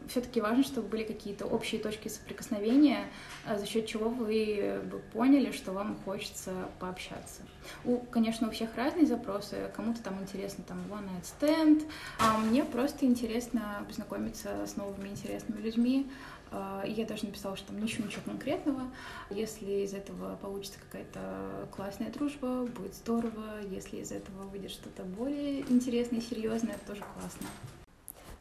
все-таки 0.09 0.40
важно, 0.40 0.62
чтобы 0.64 0.88
были 0.88 1.05
какие-то 1.05 1.46
общие 1.46 1.81
точки 1.81 2.09
соприкосновения, 2.09 3.07
а 3.46 3.57
за 3.59 3.66
счет 3.66 3.87
чего 3.87 4.11
вы 4.11 4.83
бы 4.90 4.98
поняли, 4.98 5.51
что 5.51 5.72
вам 5.72 5.96
хочется 6.05 6.53
пообщаться. 6.79 7.42
У, 7.85 7.98
конечно, 7.98 8.48
у 8.48 8.51
всех 8.51 8.77
разные 8.77 9.07
запросы. 9.07 9.70
Кому-то 9.75 10.03
там 10.03 10.20
интересно 10.20 10.62
там 10.66 10.79
one 10.90 11.09
night 11.09 11.25
stand, 11.40 11.88
а 12.18 12.37
мне 12.38 12.64
просто 12.64 13.07
интересно 13.07 13.85
познакомиться 13.88 14.66
с 14.66 14.77
новыми 14.77 15.09
интересными 15.09 15.61
людьми. 15.62 16.11
А, 16.51 16.85
я 16.87 17.07
даже 17.07 17.25
написала, 17.25 17.57
что 17.57 17.68
там 17.68 17.83
ничего, 17.83 18.07
ничего 18.07 18.22
конкретного. 18.27 18.83
Если 19.31 19.85
из 19.85 19.94
этого 19.94 20.37
получится 20.37 20.79
какая-то 20.81 21.66
классная 21.75 22.11
дружба, 22.11 22.66
будет 22.66 22.94
здорово. 22.94 23.62
Если 23.70 23.98
из 23.98 24.12
этого 24.12 24.42
выйдет 24.48 24.70
что-то 24.70 25.03
более 25.03 25.61
интересное 25.61 26.18
и 26.18 26.22
серьезное, 26.22 26.75
это 26.75 26.87
тоже 26.87 27.03
классно. 27.14 27.46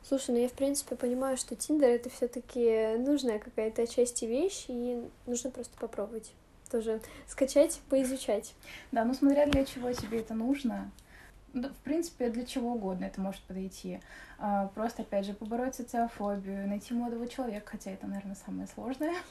Слушай, 0.03 0.31
ну 0.31 0.37
я 0.39 0.47
в 0.49 0.53
принципе 0.53 0.95
понимаю, 0.95 1.37
что 1.37 1.55
Тиндер 1.55 1.89
это 1.89 2.09
все-таки 2.09 2.95
нужная 2.97 3.39
какая-то 3.39 3.85
часть 3.87 4.21
вещь, 4.23 4.65
и 4.67 5.01
нужно 5.25 5.51
просто 5.51 5.77
попробовать 5.77 6.31
тоже 6.71 7.01
скачать, 7.27 7.79
поизучать. 7.89 8.55
Да, 8.91 9.05
ну 9.05 9.13
смотря 9.13 9.45
для 9.45 9.65
чего 9.65 9.91
тебе 9.93 10.19
это 10.19 10.33
нужно. 10.33 10.91
Да, 11.53 11.69
в 11.69 11.77
принципе, 11.83 12.29
для 12.29 12.45
чего 12.45 12.73
угодно 12.73 13.05
это 13.05 13.19
может 13.19 13.41
подойти. 13.41 13.99
А, 14.39 14.67
просто, 14.67 15.01
опять 15.01 15.25
же, 15.25 15.33
побороть 15.33 15.75
социофобию, 15.75 16.67
найти 16.67 16.93
молодого 16.93 17.27
человека, 17.27 17.71
хотя 17.71 17.91
это, 17.91 18.07
наверное, 18.07 18.35
самое 18.35 18.67
сложное. 18.67 19.15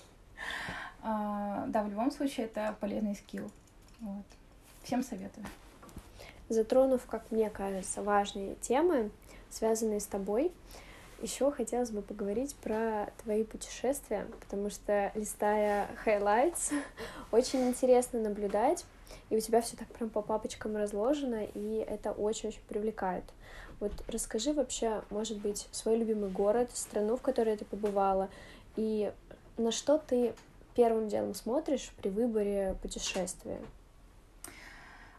А, 1.03 1.65
да, 1.69 1.83
в 1.83 1.89
любом 1.89 2.11
случае, 2.11 2.45
это 2.45 2.77
полезный 2.79 3.15
скилл. 3.15 3.51
Вот. 4.01 4.25
Всем 4.83 5.03
советую. 5.03 5.47
Затронув, 6.51 7.07
как 7.07 7.31
мне 7.31 7.49
кажется, 7.49 8.03
важные 8.03 8.55
темы, 8.57 9.11
связанные 9.51 10.01
с 10.01 10.07
тобой. 10.07 10.53
Еще 11.23 11.51
хотелось 11.51 11.91
бы 11.91 12.01
поговорить 12.01 12.55
про 12.57 13.11
твои 13.23 13.45
путешествия, 13.45 14.27
потому 14.41 14.71
что, 14.71 15.13
листая 15.15 15.89
highlights, 16.07 16.73
очень 17.31 17.69
интересно 17.69 18.21
наблюдать, 18.21 18.87
и 19.29 19.37
у 19.37 19.41
тебя 19.41 19.61
все 19.61 19.77
так 19.77 19.89
прям 19.89 20.09
по 20.09 20.23
папочкам 20.23 20.77
разложено, 20.77 21.45
и 21.55 21.85
это 21.87 22.13
очень-очень 22.13 22.63
привлекает. 22.69 23.25
Вот 23.81 23.93
расскажи 24.09 24.53
вообще, 24.53 25.03
может 25.11 25.39
быть, 25.39 25.69
свой 25.73 25.97
любимый 25.97 26.31
город, 26.31 26.71
страну, 26.75 27.17
в 27.17 27.23
которой 27.23 27.57
ты 27.57 27.65
побывала, 27.65 28.31
и 28.77 29.13
на 29.59 29.73
что 29.73 29.99
ты 29.99 30.35
первым 30.75 31.09
делом 31.09 31.35
смотришь 31.35 31.91
при 32.01 32.09
выборе 32.09 32.77
путешествия? 32.81 33.61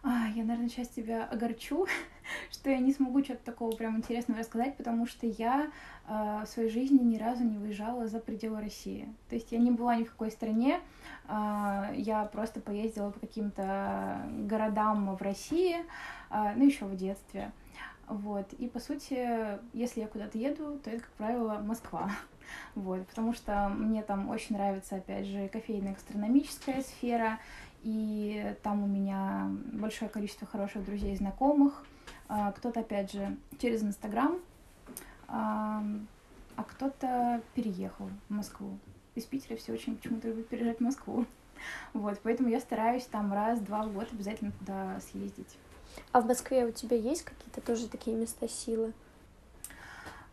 А, 0.04 0.28
я, 0.36 0.44
наверное, 0.44 0.70
сейчас 0.70 0.88
тебя 0.88 1.26
огорчу, 1.26 1.86
что 2.52 2.70
я 2.70 2.80
не 2.80 2.94
смогу 2.94 3.24
что-то 3.24 3.44
такого 3.46 3.76
прям 3.76 3.98
интересного 3.98 4.40
рассказать, 4.40 4.76
потому 4.78 5.08
что 5.08 5.26
я 5.26 5.72
э, 6.08 6.44
в 6.46 6.48
своей 6.48 6.70
жизни 6.70 7.00
ни 7.00 7.18
разу 7.18 7.44
не 7.44 7.58
выезжала 7.58 8.08
за 8.08 8.20
пределы 8.20 8.62
России. 8.62 9.08
То 9.30 9.36
есть 9.36 9.52
я 9.52 9.58
не 9.58 9.72
была 9.72 9.96
ни 9.96 10.04
в 10.04 10.12
какой 10.12 10.32
стране, 10.32 10.80
э, 11.28 11.94
я 11.96 12.30
просто 12.32 12.60
поездила 12.60 13.12
по 13.12 13.20
каким-то 13.20 14.22
городам 14.40 15.16
в 15.16 15.22
России, 15.22 15.78
э, 16.30 16.54
ну 16.56 16.66
еще 16.66 16.86
в 16.86 16.96
детстве. 16.96 17.52
Вот. 18.08 18.52
И, 18.54 18.68
по 18.68 18.80
сути, 18.80 19.58
если 19.74 20.02
я 20.02 20.08
куда-то 20.08 20.38
еду, 20.38 20.78
то 20.84 20.90
это, 20.90 21.04
как 21.04 21.12
правило, 21.14 21.60
Москва. 21.64 22.12
Вот, 22.76 23.08
потому 23.08 23.34
что 23.34 23.70
мне 23.70 24.04
там 24.04 24.30
очень 24.30 24.58
нравится, 24.58 24.98
опять 24.98 25.26
же, 25.26 25.48
кофейная 25.48 25.94
гастрономическая 25.94 26.82
сфера, 26.82 27.40
и 27.82 28.54
там 28.62 28.84
у 28.84 28.88
меня 28.88 29.50
большое 29.72 30.12
количество 30.12 30.46
хороших 30.46 30.84
друзей 30.84 31.14
и 31.14 31.16
знакомых. 31.16 31.86
А, 32.34 32.54
кто-то, 32.54 32.80
опять 32.80 33.12
же, 33.12 33.36
через 33.60 33.84
Инстаграм, 33.84 34.40
а, 35.28 35.84
а 36.56 36.64
кто-то 36.64 37.42
переехал 37.56 38.10
в 38.30 38.34
Москву. 38.34 38.80
Из 39.16 39.26
Питера 39.26 39.58
все 39.58 39.74
очень 39.74 39.98
почему-то 39.98 40.30
любят 40.30 40.48
переезжать 40.48 40.78
в 40.78 40.82
Москву. 40.82 41.26
Вот, 41.94 42.20
поэтому 42.24 42.50
я 42.50 42.60
стараюсь 42.60 43.04
там 43.04 43.32
раз-два 43.34 43.84
в 43.84 43.94
год 43.94 44.08
обязательно 44.12 44.52
туда 44.54 45.00
съездить. 45.02 45.58
А 46.12 46.22
в 46.22 46.26
Москве 46.26 46.66
у 46.66 46.72
тебя 46.72 46.98
есть 46.98 47.22
какие-то 47.22 47.62
тоже 47.62 47.88
такие 47.88 48.16
места 48.16 48.48
силы? 48.48 48.94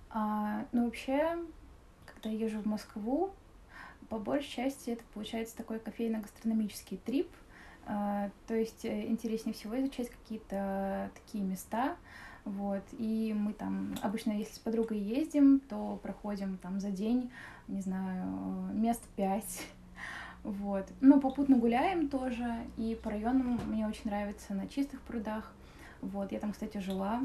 А, 0.08 0.64
ну, 0.72 0.86
вообще, 0.86 1.36
когда 2.06 2.30
я 2.30 2.46
езжу 2.46 2.60
в 2.60 2.66
Москву, 2.66 3.30
по 4.08 4.18
большей 4.18 4.48
части 4.48 4.90
это 4.90 5.02
получается 5.12 5.54
такой 5.56 5.80
кофейно-гастрономический 5.80 6.96
трип. 6.96 7.28
А, 7.90 8.30
то 8.46 8.54
есть 8.54 8.84
э, 8.84 9.06
интереснее 9.06 9.54
всего 9.54 9.80
изучать 9.80 10.10
какие-то 10.10 11.10
такие 11.14 11.42
места, 11.42 11.96
вот, 12.44 12.82
и 12.92 13.34
мы 13.34 13.54
там 13.54 13.94
обычно, 14.02 14.32
если 14.32 14.52
с 14.52 14.58
подругой 14.58 14.98
ездим, 14.98 15.60
то 15.60 15.98
проходим 16.02 16.58
там 16.58 16.80
за 16.80 16.90
день, 16.90 17.30
не 17.66 17.80
знаю, 17.80 18.26
мест 18.74 19.02
пять, 19.16 19.66
вот. 20.44 20.86
Ну, 21.00 21.18
попутно 21.18 21.56
гуляем 21.56 22.10
тоже, 22.10 22.58
и 22.76 22.94
по 23.02 23.08
районам 23.08 23.58
мне 23.66 23.88
очень 23.88 24.04
нравится 24.04 24.52
на 24.52 24.68
чистых 24.68 25.00
прудах, 25.00 25.50
вот, 26.02 26.30
я 26.30 26.40
там, 26.40 26.52
кстати, 26.52 26.76
жила, 26.78 27.22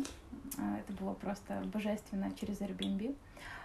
а, 0.57 0.77
это 0.79 0.93
было 0.93 1.13
просто 1.13 1.61
божественно 1.73 2.31
через 2.39 2.61
Airbnb. 2.61 3.17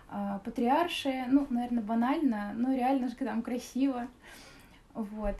А, 0.08 0.40
Патриарши, 0.40 1.26
ну, 1.28 1.46
наверное, 1.48 1.84
банально, 1.84 2.52
но 2.56 2.74
реально 2.74 3.06
же 3.06 3.14
там 3.14 3.42
красиво, 3.42 4.08
вот. 4.94 5.36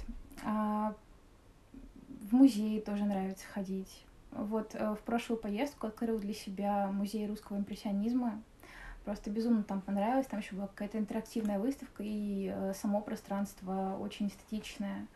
В 2.29 2.33
музей 2.35 2.79
тоже 2.83 3.05
нравится 3.05 3.47
ходить. 3.47 4.05
Вот 4.33 4.75
э, 4.75 4.95
в 4.95 4.99
прошлую 4.99 5.41
поездку 5.41 5.87
открыл 5.87 6.19
для 6.19 6.35
себя 6.35 6.89
музей 6.93 7.27
русского 7.27 7.57
импрессионизма. 7.57 8.43
Просто 9.07 9.31
безумно 9.31 9.63
там 9.63 9.81
понравилось. 9.81 10.27
Там 10.27 10.41
еще 10.41 10.55
была 10.55 10.67
какая-то 10.67 10.99
интерактивная 10.99 11.59
выставка, 11.59 12.03
и 12.03 12.53
э, 12.55 12.75
само 12.75 13.01
пространство 13.01 13.97
очень 13.99 14.29
эстетичное. 14.29 15.07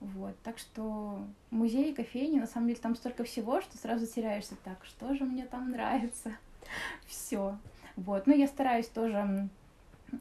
Вот, 0.00 0.34
так 0.42 0.58
что 0.58 1.24
музеи, 1.50 1.94
кофейни, 1.94 2.40
на 2.40 2.48
самом 2.48 2.66
деле, 2.66 2.80
там 2.80 2.96
столько 2.96 3.22
всего, 3.22 3.60
что 3.60 3.78
сразу 3.78 4.06
теряешься 4.06 4.56
так, 4.64 4.84
что 4.84 5.14
же 5.14 5.24
мне 5.24 5.46
там 5.46 5.70
нравится. 5.70 6.32
Все. 7.06 7.56
Вот, 7.94 8.26
но 8.26 8.32
я 8.34 8.48
стараюсь 8.48 8.88
тоже 8.88 9.48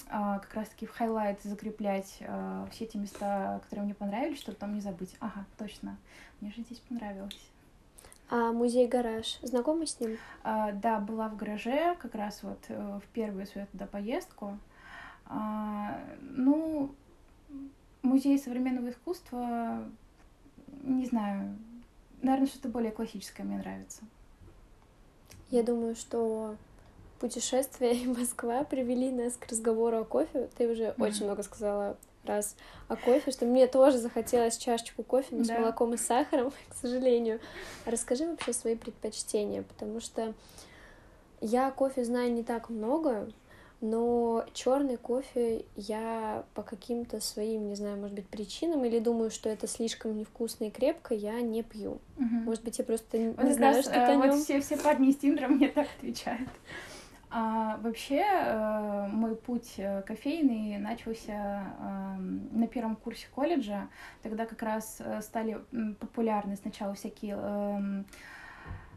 как 0.09 0.53
раз-таки 0.53 0.85
в 0.85 0.91
highlight 0.91 1.41
закреплять 1.41 2.19
а, 2.21 2.67
все 2.71 2.85
эти 2.85 2.97
места, 2.97 3.59
которые 3.63 3.85
мне 3.85 3.95
понравились, 3.95 4.39
чтобы 4.39 4.57
там 4.57 4.73
не 4.75 4.81
забыть. 4.81 5.15
Ага, 5.19 5.45
точно, 5.57 5.97
мне 6.41 6.51
же 6.51 6.61
здесь 6.61 6.79
понравилось. 6.79 7.39
А 8.29 8.51
музей 8.51 8.87
гараж, 8.87 9.39
знакома 9.41 9.87
с 9.87 9.99
ним? 9.99 10.17
А, 10.43 10.71
да, 10.71 10.99
была 10.99 11.29
в 11.29 11.35
гараже 11.35 11.95
как 11.99 12.13
раз 12.13 12.43
вот 12.43 12.59
э, 12.67 12.99
в 13.03 13.07
первую 13.11 13.47
свою 13.47 13.65
туда 13.67 13.87
поездку. 13.87 14.59
А, 15.25 15.99
ну, 16.21 16.93
музей 18.03 18.37
современного 18.37 18.91
искусства, 18.91 19.83
не 20.83 21.07
знаю, 21.07 21.57
наверное, 22.21 22.47
что-то 22.47 22.69
более 22.69 22.91
классическое 22.91 23.45
мне 23.45 23.57
нравится. 23.57 24.03
Я 25.49 25.63
думаю, 25.63 25.95
что 25.95 26.55
путешествия 27.19 27.93
и 27.93 28.05
Москва 28.05 28.63
привели 28.63 29.11
нас 29.11 29.33
к 29.33 29.47
разговору 29.47 29.97
о 29.97 30.05
кофе. 30.05 30.49
Ты 30.57 30.67
уже 30.67 30.83
mm-hmm. 30.83 31.03
очень 31.07 31.25
много 31.25 31.43
сказала 31.43 31.97
раз 32.25 32.55
о 32.87 32.95
кофе, 32.95 33.31
что 33.31 33.45
мне 33.45 33.67
тоже 33.67 33.97
захотелось 33.97 34.57
чашечку 34.57 35.03
кофе, 35.03 35.35
но 35.35 35.43
да. 35.43 35.55
с 35.55 35.59
молоком 35.59 35.93
и 35.93 35.97
сахаром, 35.97 36.51
к 36.69 36.75
сожалению. 36.75 37.39
Расскажи 37.85 38.25
вообще 38.25 38.53
свои 38.53 38.75
предпочтения, 38.75 39.63
потому 39.63 39.99
что 39.99 40.33
я 41.41 41.71
кофе 41.71 42.03
знаю 42.03 42.31
не 42.31 42.43
так 42.43 42.69
много, 42.69 43.29
но 43.81 44.45
черный 44.53 44.97
кофе 44.97 45.65
я 45.75 46.43
по 46.53 46.63
каким-то 46.63 47.21
своим, 47.21 47.69
не 47.69 47.75
знаю, 47.75 47.97
может 47.97 48.13
быть, 48.13 48.27
причинам 48.27 48.83
или 48.83 48.99
думаю, 48.99 49.31
что 49.31 49.49
это 49.49 49.67
слишком 49.67 50.17
невкусно 50.17 50.65
и 50.65 50.69
крепко, 50.69 51.13
я 51.13 51.39
не 51.39 51.63
пью. 51.63 51.99
Угу. 52.17 52.25
Может 52.45 52.63
быть, 52.63 52.77
я 52.77 52.83
просто 52.83 53.17
не, 53.17 53.29
вот 53.29 53.53
знаю, 53.53 53.75
раз, 53.77 53.85
что-то 53.85 54.11
э, 54.11 54.17
Вот 54.17 54.35
все, 54.41 54.59
все 54.59 54.75
парни 54.75 55.09
из 55.09 55.17
Тиндера 55.17 55.47
мне 55.47 55.69
так 55.69 55.87
отвечают. 55.97 56.49
А, 57.31 57.77
вообще, 57.83 58.23
э, 58.25 59.07
мой 59.11 59.35
путь 59.35 59.75
э, 59.77 60.01
кофейный 60.01 60.79
начался 60.79 61.75
э, 61.79 62.15
на 62.17 62.67
первом 62.67 62.95
курсе 62.95 63.27
колледжа. 63.33 63.87
Тогда 64.23 64.47
как 64.47 64.63
раз 64.63 64.97
э, 64.99 65.21
стали 65.21 65.59
популярны 65.99 66.55
сначала 66.55 66.95
всякие 66.95 67.37
э, 67.39 68.03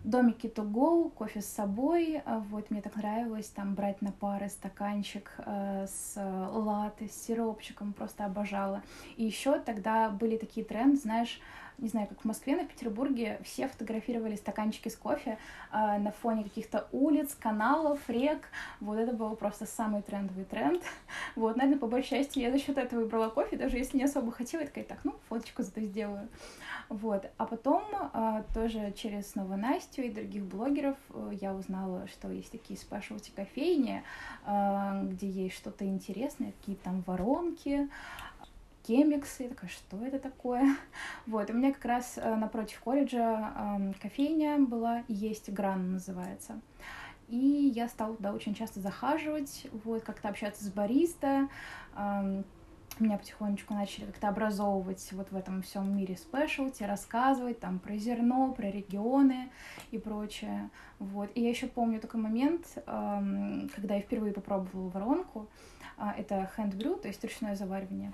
домики 0.03 0.47
to 0.47 0.65
go, 0.65 1.11
кофе 1.11 1.43
с 1.43 1.47
собой. 1.47 2.23
А 2.25 2.39
вот 2.39 2.71
мне 2.71 2.81
так 2.81 2.97
нравилось 2.97 3.49
там 3.49 3.75
брать 3.75 4.01
на 4.01 4.13
пары 4.13 4.49
стаканчик 4.49 5.31
э, 5.45 5.87
с 5.87 6.15
латте, 6.17 7.09
с 7.09 7.27
сиропчиком, 7.27 7.93
просто 7.93 8.25
обожала. 8.25 8.83
И 9.17 9.25
еще 9.25 9.59
тогда 9.59 10.09
были 10.09 10.39
такие 10.39 10.65
тренды, 10.65 10.97
знаешь, 10.97 11.39
не 11.83 11.89
знаю, 11.89 12.07
как 12.07 12.21
в 12.21 12.25
Москве, 12.25 12.57
но 12.57 12.63
в 12.63 12.69
Петербурге 12.69 13.41
все 13.45 13.67
фотографировали 13.67 14.37
стаканчики 14.37 14.89
с 14.89 14.97
кофе 14.97 15.37
э, 15.73 15.99
на 15.99 16.13
фоне 16.13 16.45
каких-то 16.45 16.87
улиц, 16.93 17.37
каналов, 17.39 17.99
рек. 18.09 18.49
Вот 18.81 18.99
это 18.99 19.13
был 19.13 19.35
просто 19.35 19.67
самый 19.67 20.03
трендовый 20.03 20.45
тренд. 20.45 20.83
Вот, 21.35 21.57
наверное, 21.57 21.79
по 21.79 21.87
большей 21.87 22.11
части 22.11 22.39
я 22.39 22.51
за 22.53 22.59
счет 22.59 22.79
этого 22.79 23.01
выбрала 23.01 23.29
кофе, 23.29 23.57
даже 23.57 23.79
если 23.79 23.97
не 23.97 24.05
особо 24.05 24.31
хотела, 24.31 24.61
я 24.61 24.67
такая, 24.67 24.85
так, 24.85 24.99
ну, 25.05 25.15
фоточку 25.29 25.63
зато 25.63 25.81
сделаю. 25.81 26.29
Вот. 26.89 27.25
А 27.39 27.47
потом 27.47 27.85
э, 28.13 28.43
тоже 28.55 28.93
через 28.97 29.31
снова 29.31 29.57
Настю 29.57 30.03
и 30.03 30.11
других 30.11 30.45
блогеров 30.45 30.97
э, 31.11 31.33
я 31.41 31.55
узнала, 31.55 32.07
что 32.07 32.31
есть 32.31 32.53
такие 32.53 32.79
спешлти 32.79 33.33
кофейни, 33.35 34.03
э, 34.47 35.03
где 35.05 35.29
есть 35.29 35.57
что-то 35.57 35.85
интересное, 35.85 36.53
какие-то 36.53 36.85
там 36.85 37.03
воронки, 37.07 37.89
кемиксы. 38.87 39.45
Я 39.45 39.49
такая, 39.51 39.71
что 39.71 40.05
это 40.05 40.19
такое? 40.19 40.77
Вот, 41.27 41.51
у 41.51 41.53
меня 41.53 41.73
как 41.73 41.85
раз 41.85 42.15
э, 42.17 42.35
напротив 42.35 42.81
колледжа 42.81 43.53
э, 43.55 43.93
кофейня 44.01 44.59
была, 44.59 45.05
есть 45.09 45.51
Гран 45.51 45.93
называется. 45.93 46.61
И 47.29 47.73
я 47.75 47.89
стала 47.89 48.17
туда 48.17 48.33
очень 48.33 48.55
часто 48.55 48.81
захаживать, 48.81 49.67
вот, 49.85 50.03
как-то 50.03 50.29
общаться 50.29 50.65
с 50.65 50.69
бариста, 50.69 51.49
э, 51.97 52.43
меня 52.99 53.19
потихонечку 53.19 53.75
начали 53.75 54.07
как-то 54.07 54.29
образовывать 54.29 55.09
вот 55.13 55.31
в 55.31 55.37
этом 55.37 55.63
всем 55.63 55.97
мире 55.97 56.17
спешлти, 56.17 56.83
рассказывать 56.83 57.59
там 57.59 57.79
про 57.79 57.97
зерно, 57.97 58.53
про 58.53 58.71
регионы 58.71 59.51
и 59.91 59.99
прочее. 59.99 60.71
Вот. 60.99 61.31
И 61.35 61.41
я 61.41 61.49
еще 61.49 61.67
помню 61.67 62.01
такой 62.01 62.21
момент, 62.21 62.67
эм, 62.87 63.71
когда 63.75 63.95
я 63.95 64.03
впервые 64.03 64.33
попробовала 64.33 64.89
воронку. 64.91 65.49
Э, 65.97 66.11
это 66.17 66.51
hand 66.57 66.77
brew, 66.77 67.01
то 67.01 67.09
есть 67.09 67.23
ручное 67.25 67.57
заваривание. 67.57 68.13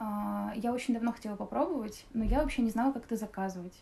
Э, 0.00 0.52
я 0.56 0.72
очень 0.72 0.94
давно 0.94 1.12
хотела 1.12 1.36
попробовать, 1.36 2.04
но 2.12 2.24
я 2.24 2.40
вообще 2.40 2.62
не 2.62 2.70
знала, 2.70 2.92
как 2.92 3.04
это 3.04 3.16
заказывать. 3.16 3.78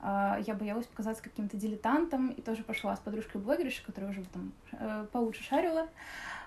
Э, 0.00 0.36
я 0.46 0.54
боялась 0.54 0.86
показаться 0.86 1.22
каким-то 1.22 1.56
дилетантом, 1.56 2.30
и 2.30 2.40
тоже 2.40 2.62
пошла 2.62 2.94
с 2.94 3.00
подружкой-блогершей, 3.00 3.84
которая 3.84 4.10
уже 4.10 4.24
там 4.26 4.52
э, 4.72 5.06
получше 5.10 5.42
шарила. 5.42 5.88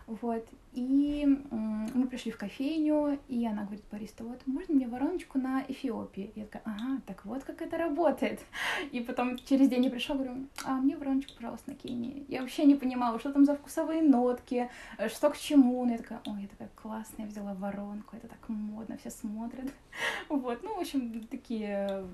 Вот. 0.08 0.46
И 0.74 1.26
мы 1.52 2.08
пришли 2.08 2.32
в 2.32 2.38
кофейню, 2.38 3.18
и 3.30 3.46
она 3.46 3.63
говорит, 3.63 3.84
бариста, 3.91 4.24
вот, 4.24 4.46
можно 4.46 4.76
мне 4.76 4.88
вороночку 4.88 5.39
на 5.39 5.63
Эфиопии? 5.68 6.32
Я 6.36 6.46
такая, 6.46 6.63
ага, 6.65 7.02
так 7.08 7.26
вот 7.26 7.44
как 7.44 7.62
это 7.62 7.78
работает. 7.78 8.41
И 8.91 9.00
потом 9.00 9.38
через 9.38 9.70
день 9.70 9.86
я 9.86 9.89
пришла, 9.89 10.15
говорю, 10.15 10.48
а 10.65 10.74
мне 10.74 10.98
вороночку, 10.98 11.34
пожалуйста, 11.36 11.72
на 11.72 11.78
Кении. 11.78 12.26
Я 12.28 12.41
вообще 12.41 12.65
не 12.65 12.76
понимала, 12.76 13.20
что 13.20 13.32
там 13.32 13.46
за 13.46 13.56
вкусовые 13.56 14.02
нотки, 14.02 14.70
э, 14.98 15.08
что 15.10 15.30
к 15.30 15.38
чему. 15.38 15.86
Но 15.86 15.94
я 15.94 15.98
такая, 15.98 16.22
ой, 16.26 16.41
я 16.41 16.48
такая 16.50 16.70
классная, 16.76 17.26
взяла 17.26 17.54
воронку, 17.54 18.18
это 18.18 18.28
так 18.28 18.50
модно, 18.50 18.98
все 18.98 19.10
смотрят. 19.10 19.72
Вот, 20.28 20.62
ну, 20.63 20.76
в 20.76 20.80
общем, 20.80 21.26
такие 21.28 22.06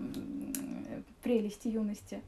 прелести 1.24 1.68
юности. 1.68 2.22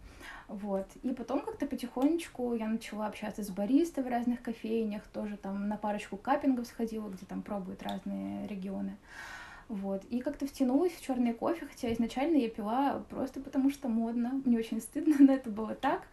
Вот. 0.47 0.87
И 1.01 1.13
потом 1.13 1.41
как-то 1.41 1.65
потихонечку 1.65 2.53
я 2.53 2.67
начала 2.67 3.07
общаться 3.07 3.43
с 3.43 3.49
баристой 3.49 4.03
в 4.03 4.07
разных 4.07 4.41
кофейнях, 4.41 5.03
тоже 5.07 5.37
там 5.37 5.67
на 5.67 5.77
парочку 5.77 6.17
каппингов 6.17 6.67
сходила, 6.67 7.09
где 7.09 7.25
там 7.25 7.41
пробуют 7.41 7.83
разные 7.83 8.47
регионы. 8.47 8.97
Вот. 9.73 10.03
И 10.11 10.19
как-то 10.19 10.45
втянулась 10.45 10.91
в 10.91 11.01
черный 11.01 11.33
кофе, 11.33 11.65
хотя 11.65 11.91
изначально 11.93 12.37
я 12.37 12.47
пила 12.47 13.03
просто 13.09 13.39
потому, 13.39 13.71
что 13.71 13.89
модно. 13.89 14.39
Мне 14.45 14.59
очень 14.59 14.79
стыдно, 14.79 15.15
но 15.19 15.33
это 15.33 15.49
было 15.49 15.73
так. 15.73 16.03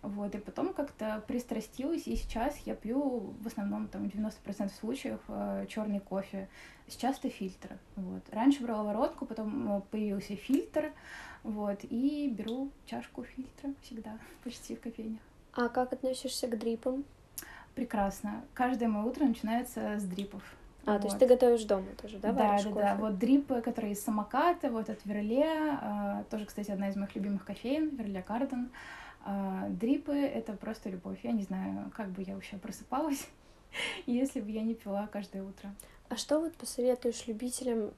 Вот. 0.00 0.34
И 0.34 0.38
потом 0.38 0.72
как-то 0.72 1.22
пристрастилась, 1.28 2.06
и 2.06 2.16
сейчас 2.16 2.56
я 2.64 2.74
пью 2.74 3.34
в 3.42 3.46
основном 3.46 3.88
там 3.88 4.04
90% 4.04 4.70
случаев 4.80 5.20
э, 5.28 5.66
черный 5.68 6.00
кофе. 6.00 6.48
Сейчас 6.88 7.18
это 7.18 7.28
фильтр. 7.28 7.76
Вот. 7.96 8.22
Раньше 8.32 8.62
брала 8.62 8.84
воронку, 8.84 9.26
потом 9.26 9.70
э, 9.70 9.82
появился 9.90 10.34
фильтр. 10.36 10.90
Вот, 11.42 11.80
и 11.90 12.28
беру 12.28 12.70
чашку 12.86 13.24
фильтра 13.24 13.74
всегда, 13.82 14.18
почти 14.44 14.76
в 14.76 14.80
кофейнях. 14.80 15.20
А 15.52 15.68
как 15.68 15.92
относишься 15.92 16.48
к 16.48 16.58
дрипам? 16.58 17.04
Прекрасно. 17.74 18.44
Каждое 18.54 18.88
мое 18.88 19.04
утро 19.04 19.24
начинается 19.24 19.98
с 19.98 20.04
дрипов. 20.04 20.42
А, 20.86 20.92
вот. 20.92 21.02
то 21.02 21.06
есть 21.08 21.18
ты 21.18 21.26
готовишь 21.26 21.64
дома 21.64 21.86
тоже, 22.00 22.18
да? 22.18 22.32
Да, 22.32 22.58
да, 22.62 22.70
да. 22.70 22.96
Вот 22.96 23.18
дрипы, 23.18 23.60
которые 23.60 23.92
из 23.92 24.02
самоката, 24.02 24.70
вот 24.70 24.88
от 24.88 25.04
Верле, 25.04 25.46
а, 25.46 26.24
тоже, 26.30 26.46
кстати, 26.46 26.70
одна 26.70 26.88
из 26.88 26.96
моих 26.96 27.14
любимых 27.14 27.44
кофеин, 27.44 27.96
Верле 27.96 28.22
Карден. 28.22 28.70
А, 29.24 29.68
дрипы— 29.68 30.14
это 30.16 30.54
просто 30.54 30.88
любовь. 30.88 31.18
Я 31.22 31.32
не 31.32 31.42
знаю, 31.42 31.90
как 31.94 32.08
бы 32.08 32.22
я 32.22 32.34
вообще 32.34 32.56
просыпалась, 32.56 33.26
если 34.06 34.40
бы 34.40 34.50
я 34.50 34.62
не 34.62 34.74
пила 34.74 35.08
каждое 35.12 35.42
утро. 35.42 35.74
А 36.08 36.16
что 36.16 36.40
вот 36.40 36.54
посоветуешь 36.54 37.26
любителям 37.26 37.92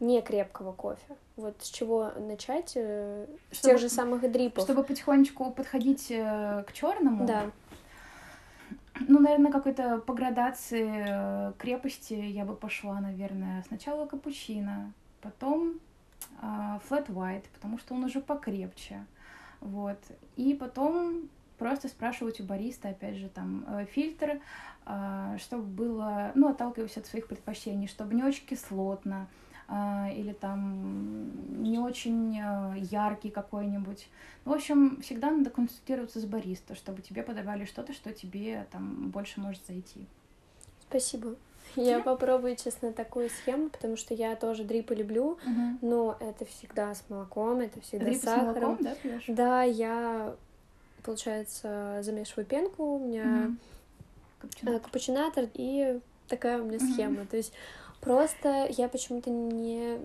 не 0.00 0.22
крепкого 0.22 0.72
кофе. 0.72 1.16
Вот 1.36 1.56
с 1.60 1.68
чего 1.68 2.12
начать? 2.16 2.72
Э, 2.76 3.26
с 3.50 3.60
тех 3.60 3.78
же 3.78 3.88
самых 3.88 4.30
дрипов. 4.30 4.64
Чтобы 4.64 4.84
потихонечку 4.84 5.50
подходить 5.50 6.06
э, 6.10 6.64
к 6.66 6.72
черному. 6.72 7.26
Да. 7.26 7.50
Ну, 9.06 9.20
наверное, 9.20 9.52
какой-то 9.52 9.98
по 9.98 10.12
градации 10.12 11.04
э, 11.06 11.52
крепости 11.58 12.14
я 12.14 12.44
бы 12.44 12.56
пошла, 12.56 13.00
наверное, 13.00 13.62
сначала 13.68 14.06
капучино, 14.06 14.92
потом 15.20 15.78
а, 16.40 16.80
flat 16.88 17.06
white, 17.06 17.44
потому 17.54 17.78
что 17.78 17.94
он 17.94 18.04
уже 18.04 18.20
покрепче, 18.20 19.04
вот, 19.60 19.98
и 20.36 20.54
потом 20.54 21.28
просто 21.58 21.88
спрашивать 21.88 22.40
у 22.40 22.44
бариста, 22.44 22.90
опять 22.90 23.16
же, 23.16 23.28
там, 23.28 23.64
э, 23.66 23.86
фильтр, 23.86 24.40
а, 24.86 25.36
чтобы 25.38 25.64
было, 25.64 26.32
ну, 26.34 26.48
отталкиваясь 26.48 26.96
от 26.96 27.06
своих 27.06 27.26
предпочтений, 27.26 27.88
чтобы 27.88 28.14
не 28.14 28.22
очень 28.22 28.46
кислотно, 28.46 29.26
а, 29.26 29.26
или 29.70 30.32
там 30.32 31.62
не 31.62 31.78
очень 31.78 32.38
э, 32.40 32.78
яркий 32.90 33.28
какой-нибудь. 33.30 34.08
В 34.46 34.52
общем, 34.52 35.00
всегда 35.02 35.30
надо 35.30 35.50
консультироваться 35.50 36.20
с 36.20 36.24
бариста, 36.24 36.74
чтобы 36.74 37.02
тебе 37.02 37.22
подавали 37.22 37.66
что-то, 37.66 37.92
что 37.92 38.12
тебе 38.14 38.66
там 38.72 39.10
больше 39.10 39.40
может 39.40 39.60
зайти. 39.66 40.06
Спасибо. 40.88 41.34
Я 41.76 42.00
попробую, 42.00 42.56
честно, 42.56 42.94
такую 42.94 43.28
схему, 43.28 43.68
потому 43.68 43.96
что 43.98 44.14
я 44.14 44.34
тоже 44.36 44.64
дрипы 44.64 44.94
люблю, 44.94 45.38
Мгм. 45.44 45.78
но 45.82 46.16
это 46.18 46.46
всегда 46.46 46.94
с 46.94 47.04
молоком, 47.10 47.60
это 47.60 47.78
всегда 47.82 48.06
Дрипы 48.06 48.18
с 48.18 48.22
с 48.22 48.24
сахаром. 48.24 48.62
молоком, 48.62 48.84
да, 48.84 48.94
пьешь? 48.94 49.24
Да, 49.28 49.62
я, 49.64 50.34
получается, 51.02 51.98
замешиваю 52.02 52.46
пенку, 52.46 52.96
у 52.96 52.98
меня. 53.06 53.50
Капучино. 54.38 54.70
э, 54.70 54.78
капучинатор 54.80 55.44
и 55.54 56.00
такая 56.26 56.62
у 56.62 56.64
меня 56.64 56.78
схема. 56.78 57.26
То 57.26 57.36
есть 57.36 57.52
просто 58.00 58.66
я 58.70 58.88
почему-то 58.88 59.30
не 59.30 59.98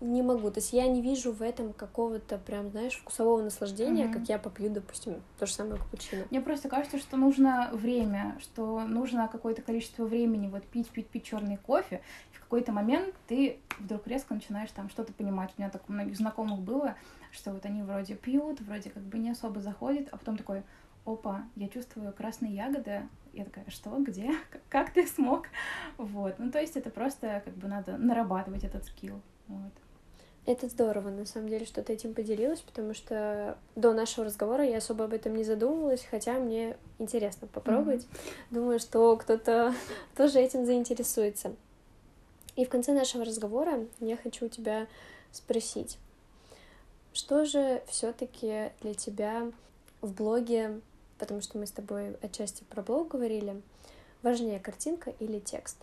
не 0.00 0.22
могу. 0.22 0.48
То 0.52 0.60
есть 0.60 0.72
я 0.72 0.86
не 0.86 1.02
вижу 1.02 1.32
в 1.32 1.42
этом 1.42 1.72
какого-то 1.72 2.38
прям, 2.38 2.70
знаешь, 2.70 2.94
вкусового 2.94 3.42
наслаждения, 3.42 4.04
Мгм. 4.04 4.12
как 4.12 4.28
я 4.28 4.38
попью, 4.38 4.70
допустим, 4.70 5.20
то 5.40 5.46
же 5.46 5.52
самое 5.52 5.76
капучино. 5.76 6.24
Мне 6.30 6.40
просто 6.40 6.68
кажется, 6.68 6.98
что 6.98 7.16
нужно 7.16 7.70
время, 7.72 8.36
что 8.40 8.80
нужно 8.86 9.26
какое-то 9.26 9.60
количество 9.62 10.04
времени 10.04 10.46
вот 10.46 10.64
пить, 10.64 10.88
пить, 10.90 11.08
пить 11.08 11.24
черный 11.24 11.56
кофе. 11.56 12.00
И 12.32 12.36
в 12.36 12.40
какой-то 12.40 12.70
момент 12.70 13.12
ты 13.26 13.58
вдруг 13.80 14.06
резко 14.06 14.34
начинаешь 14.34 14.70
там 14.70 14.88
что-то 14.88 15.12
понимать. 15.12 15.50
У 15.58 15.60
меня 15.60 15.68
так 15.68 15.82
у 15.88 15.92
многих 15.92 16.16
знакомых 16.16 16.60
было, 16.60 16.94
что 17.32 17.50
вот 17.50 17.64
они 17.66 17.82
вроде 17.82 18.14
пьют, 18.14 18.60
вроде 18.60 18.90
как 18.90 19.02
бы 19.02 19.18
не 19.18 19.30
особо 19.30 19.60
заходит, 19.60 20.08
а 20.12 20.16
потом 20.16 20.36
такой, 20.36 20.62
опа, 21.12 21.44
я 21.56 21.68
чувствую 21.68 22.12
красные 22.12 22.54
ягоды. 22.54 23.02
Я 23.32 23.44
такая, 23.44 23.64
что, 23.68 23.90
где, 23.98 24.32
Как- 24.68 24.92
ты 24.92 25.06
смог? 25.06 25.46
Вот, 25.96 26.38
ну 26.38 26.50
то 26.50 26.60
есть 26.60 26.76
это 26.76 26.90
просто 26.90 27.42
как 27.44 27.54
бы 27.54 27.68
надо 27.68 27.96
нарабатывать 27.96 28.64
этот 28.64 28.84
скилл. 28.84 29.20
Вот. 29.48 29.72
Это 30.46 30.66
здорово, 30.68 31.10
на 31.10 31.26
самом 31.26 31.50
деле, 31.50 31.66
что 31.66 31.82
ты 31.82 31.92
этим 31.92 32.14
поделилась, 32.14 32.60
потому 32.60 32.94
что 32.94 33.58
до 33.76 33.92
нашего 33.92 34.24
разговора 34.24 34.64
я 34.64 34.78
особо 34.78 35.04
об 35.04 35.12
этом 35.12 35.36
не 35.36 35.44
задумывалась, 35.44 36.06
хотя 36.10 36.38
мне 36.38 36.76
интересно 36.98 37.46
попробовать. 37.48 38.06
Думаю, 38.50 38.78
что 38.78 39.14
кто-то 39.16 39.74
тоже 40.16 40.40
этим 40.40 40.64
заинтересуется. 40.64 41.54
И 42.56 42.64
в 42.64 42.70
конце 42.70 42.94
нашего 42.94 43.26
разговора 43.26 43.86
я 44.00 44.16
хочу 44.16 44.46
у 44.46 44.48
тебя 44.48 44.86
спросить, 45.32 45.98
что 47.12 47.44
же 47.44 47.82
все-таки 47.86 48.72
для 48.80 48.94
тебя 48.94 49.52
в 50.00 50.14
блоге, 50.14 50.80
потому 51.18 51.40
что 51.40 51.58
мы 51.58 51.66
с 51.66 51.72
тобой 51.72 52.16
отчасти 52.22 52.64
про 52.64 52.82
блог 52.82 53.08
говорили, 53.08 53.60
важнее 54.22 54.60
картинка 54.60 55.10
или 55.18 55.38
текст? 55.38 55.78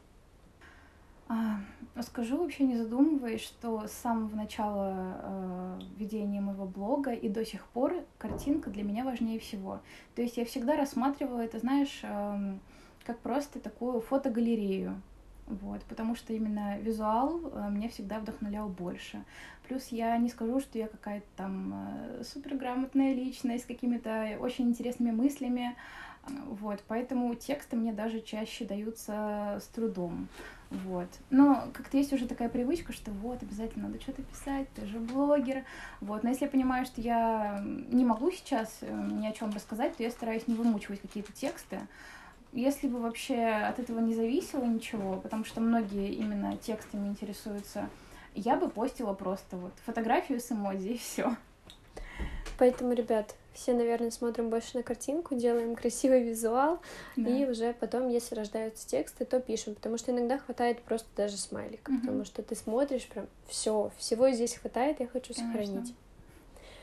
А, 1.28 1.60
Скажу 2.02 2.38
вообще 2.38 2.66
не 2.66 2.76
задумываясь, 2.76 3.42
что 3.42 3.88
с 3.88 3.92
самого 3.92 4.36
начала 4.36 4.94
э, 5.24 5.80
ведения 5.98 6.42
моего 6.42 6.66
блога 6.66 7.14
и 7.14 7.30
до 7.30 7.46
сих 7.46 7.66
пор 7.68 8.04
картинка 8.18 8.70
для 8.70 8.84
меня 8.84 9.06
важнее 9.06 9.40
всего. 9.40 9.80
То 10.16 10.22
есть 10.22 10.36
я 10.36 10.44
всегда 10.44 10.76
рассматривала 10.76 11.40
это, 11.40 11.60
знаешь, 11.60 12.02
эм, 12.04 12.60
как 13.06 13.20
просто 13.20 13.60
такую 13.60 14.02
фотогалерею. 14.02 15.02
Вот, 15.48 15.84
потому 15.84 16.16
что 16.16 16.34
именно 16.34 16.80
визуал 16.80 17.40
э, 17.54 17.70
меня 17.70 17.88
всегда 17.90 18.20
вдохновлял 18.20 18.68
больше. 18.68 19.24
Плюс 19.68 19.88
я 19.90 20.18
не 20.18 20.30
скажу, 20.30 20.60
что 20.60 20.80
я 20.80 20.88
какая-то 20.88 21.28
там 21.36 21.74
э, 21.74 22.24
суперграмотная 22.24 23.14
личность 23.14 23.66
с 23.66 23.68
какими-то 23.68 24.38
очень 24.40 24.70
интересными 24.70 25.12
мыслями. 25.12 25.76
Вот, 26.48 26.84
поэтому 26.88 27.36
тексты 27.36 27.76
мне 27.76 27.94
даже 27.94 28.20
чаще 28.22 28.66
даются 28.66 29.60
с 29.62 29.68
трудом. 29.68 30.28
Вот. 30.72 31.10
Но 31.30 31.70
как-то 31.74 31.98
есть 31.98 32.12
уже 32.14 32.28
такая 32.28 32.50
привычка, 32.50 32.94
что 32.94 33.12
вот, 33.12 33.44
обязательно 33.44 33.88
надо 33.88 34.02
что-то 34.02 34.24
писать, 34.24 34.68
ты 34.74 34.86
же 34.88 35.00
блогер. 35.00 35.64
Вот. 36.02 36.24
Но 36.24 36.30
если 36.30 36.46
я 36.46 36.52
понимаю, 36.52 36.86
что 36.86 37.02
я 37.02 37.62
не 37.64 38.04
могу 38.04 38.32
сейчас 38.32 38.80
э, 38.82 39.10
ни 39.12 39.28
о 39.28 39.32
чем 39.32 39.52
рассказать, 39.52 39.96
то 39.96 40.04
я 40.04 40.10
стараюсь 40.10 40.48
не 40.48 40.56
вымучивать 40.56 41.02
какие-то 41.02 41.32
тексты. 41.34 41.80
Если 42.56 42.88
бы 42.88 43.00
вообще 43.00 43.36
от 43.44 43.80
этого 43.80 44.00
не 44.00 44.16
зависело 44.16 44.64
ничего, 44.64 45.18
потому 45.18 45.44
что 45.44 45.60
многие 45.60 46.14
именно 46.14 46.56
текстами 46.56 47.08
интересуются, 47.10 47.90
я 48.34 48.56
бы 48.56 48.70
постила 48.70 49.14
просто 49.14 49.58
вот 49.58 49.74
фотографию 49.86 50.40
с 50.40 50.54
эмодзи 50.54 50.88
и 50.94 50.98
все. 50.98 51.36
Поэтому, 52.58 52.94
ребят, 52.94 53.36
все, 53.54 53.74
наверное, 53.74 54.10
смотрим 54.10 54.50
больше 54.50 54.78
на 54.78 54.84
картинку, 54.84 55.36
делаем 55.36 55.76
красивый 55.76 56.24
визуал, 56.24 56.80
и 57.18 57.46
уже 57.46 57.74
потом, 57.74 58.08
если 58.08 58.36
рождаются 58.36 58.88
тексты, 58.88 59.26
то 59.26 59.42
пишем, 59.42 59.76
потому 59.76 59.98
что 59.98 60.12
иногда 60.12 60.38
хватает 60.38 60.82
просто 60.82 61.10
даже 61.18 61.36
смайлика, 61.36 61.92
Мгм. 61.92 62.00
потому 62.02 62.24
что 62.24 62.42
ты 62.42 62.56
смотришь 62.56 63.06
прям 63.08 63.28
все, 63.50 63.92
всего 63.98 64.30
здесь 64.32 64.56
хватает, 64.56 65.02
я 65.02 65.08
хочу 65.08 65.34
Конечно. 65.34 65.52
сохранить. 65.66 65.94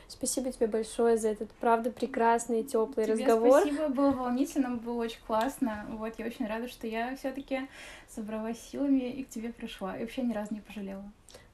Спасибо 0.07 0.51
тебе 0.51 0.67
большое 0.67 1.17
за 1.17 1.29
этот, 1.29 1.51
правда, 1.51 1.91
прекрасный 1.91 2.61
и 2.61 2.63
теплый 2.63 3.05
Тебе 3.05 3.25
разговор. 3.25 3.61
спасибо, 3.61 3.89
было 3.89 4.11
волнительно, 4.11 4.75
было 4.75 5.03
очень 5.03 5.21
классно. 5.25 5.85
Вот, 5.89 6.13
я 6.17 6.25
очень 6.25 6.47
рада, 6.47 6.67
что 6.67 6.87
я 6.87 7.15
все-таки 7.15 7.67
собралась 8.07 8.59
силами 8.59 9.09
и 9.09 9.23
к 9.23 9.29
тебе 9.29 9.51
пришла. 9.51 9.97
И 9.97 10.01
вообще 10.01 10.21
ни 10.21 10.33
разу 10.33 10.53
не 10.53 10.61
пожалела. 10.61 11.03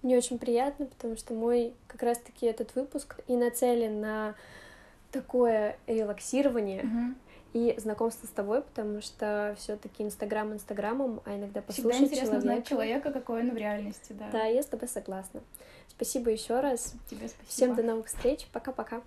Мне 0.02 0.18
очень 0.18 0.40
приятно, 0.40 0.86
потому 0.86 1.18
что 1.18 1.34
мой 1.34 1.74
как 1.88 2.04
раз-таки 2.04 2.46
этот 2.46 2.76
выпуск 2.76 3.20
и 3.28 3.36
нацелен 3.36 4.00
на 4.00 4.36
такое 5.12 5.78
релаксирование 5.88 6.84
Мгм. 6.84 7.16
И 7.54 7.76
знакомство 7.78 8.28
с 8.28 8.30
тобой, 8.30 8.62
потому 8.62 9.02
что 9.02 9.56
все-таки 9.58 10.04
Инстаграм 10.04 10.54
Инстаграмом, 10.54 11.22
а 11.26 11.36
иногда 11.36 11.62
Всегда 11.68 11.90
послушать 11.90 12.02
интересно 12.02 12.42
знать 12.42 12.68
человека. 12.68 12.70
человека, 12.70 13.12
какой 13.12 13.42
он 13.42 13.52
в 13.52 13.58
реальности, 13.58 14.14
да. 14.14 14.30
Да, 14.32 14.44
я 14.46 14.62
с 14.62 14.68
тобой 14.68 14.88
согласна. 14.88 15.42
Спасибо 15.88 16.30
еще 16.30 16.60
раз. 16.60 16.94
Тебе 17.10 17.28
спасибо. 17.28 17.48
Всем 17.48 17.76
до 17.76 17.84
новых 17.84 18.08
встреч. 18.08 18.48
Пока-пока. 18.52 18.98
Пока. 18.98 19.06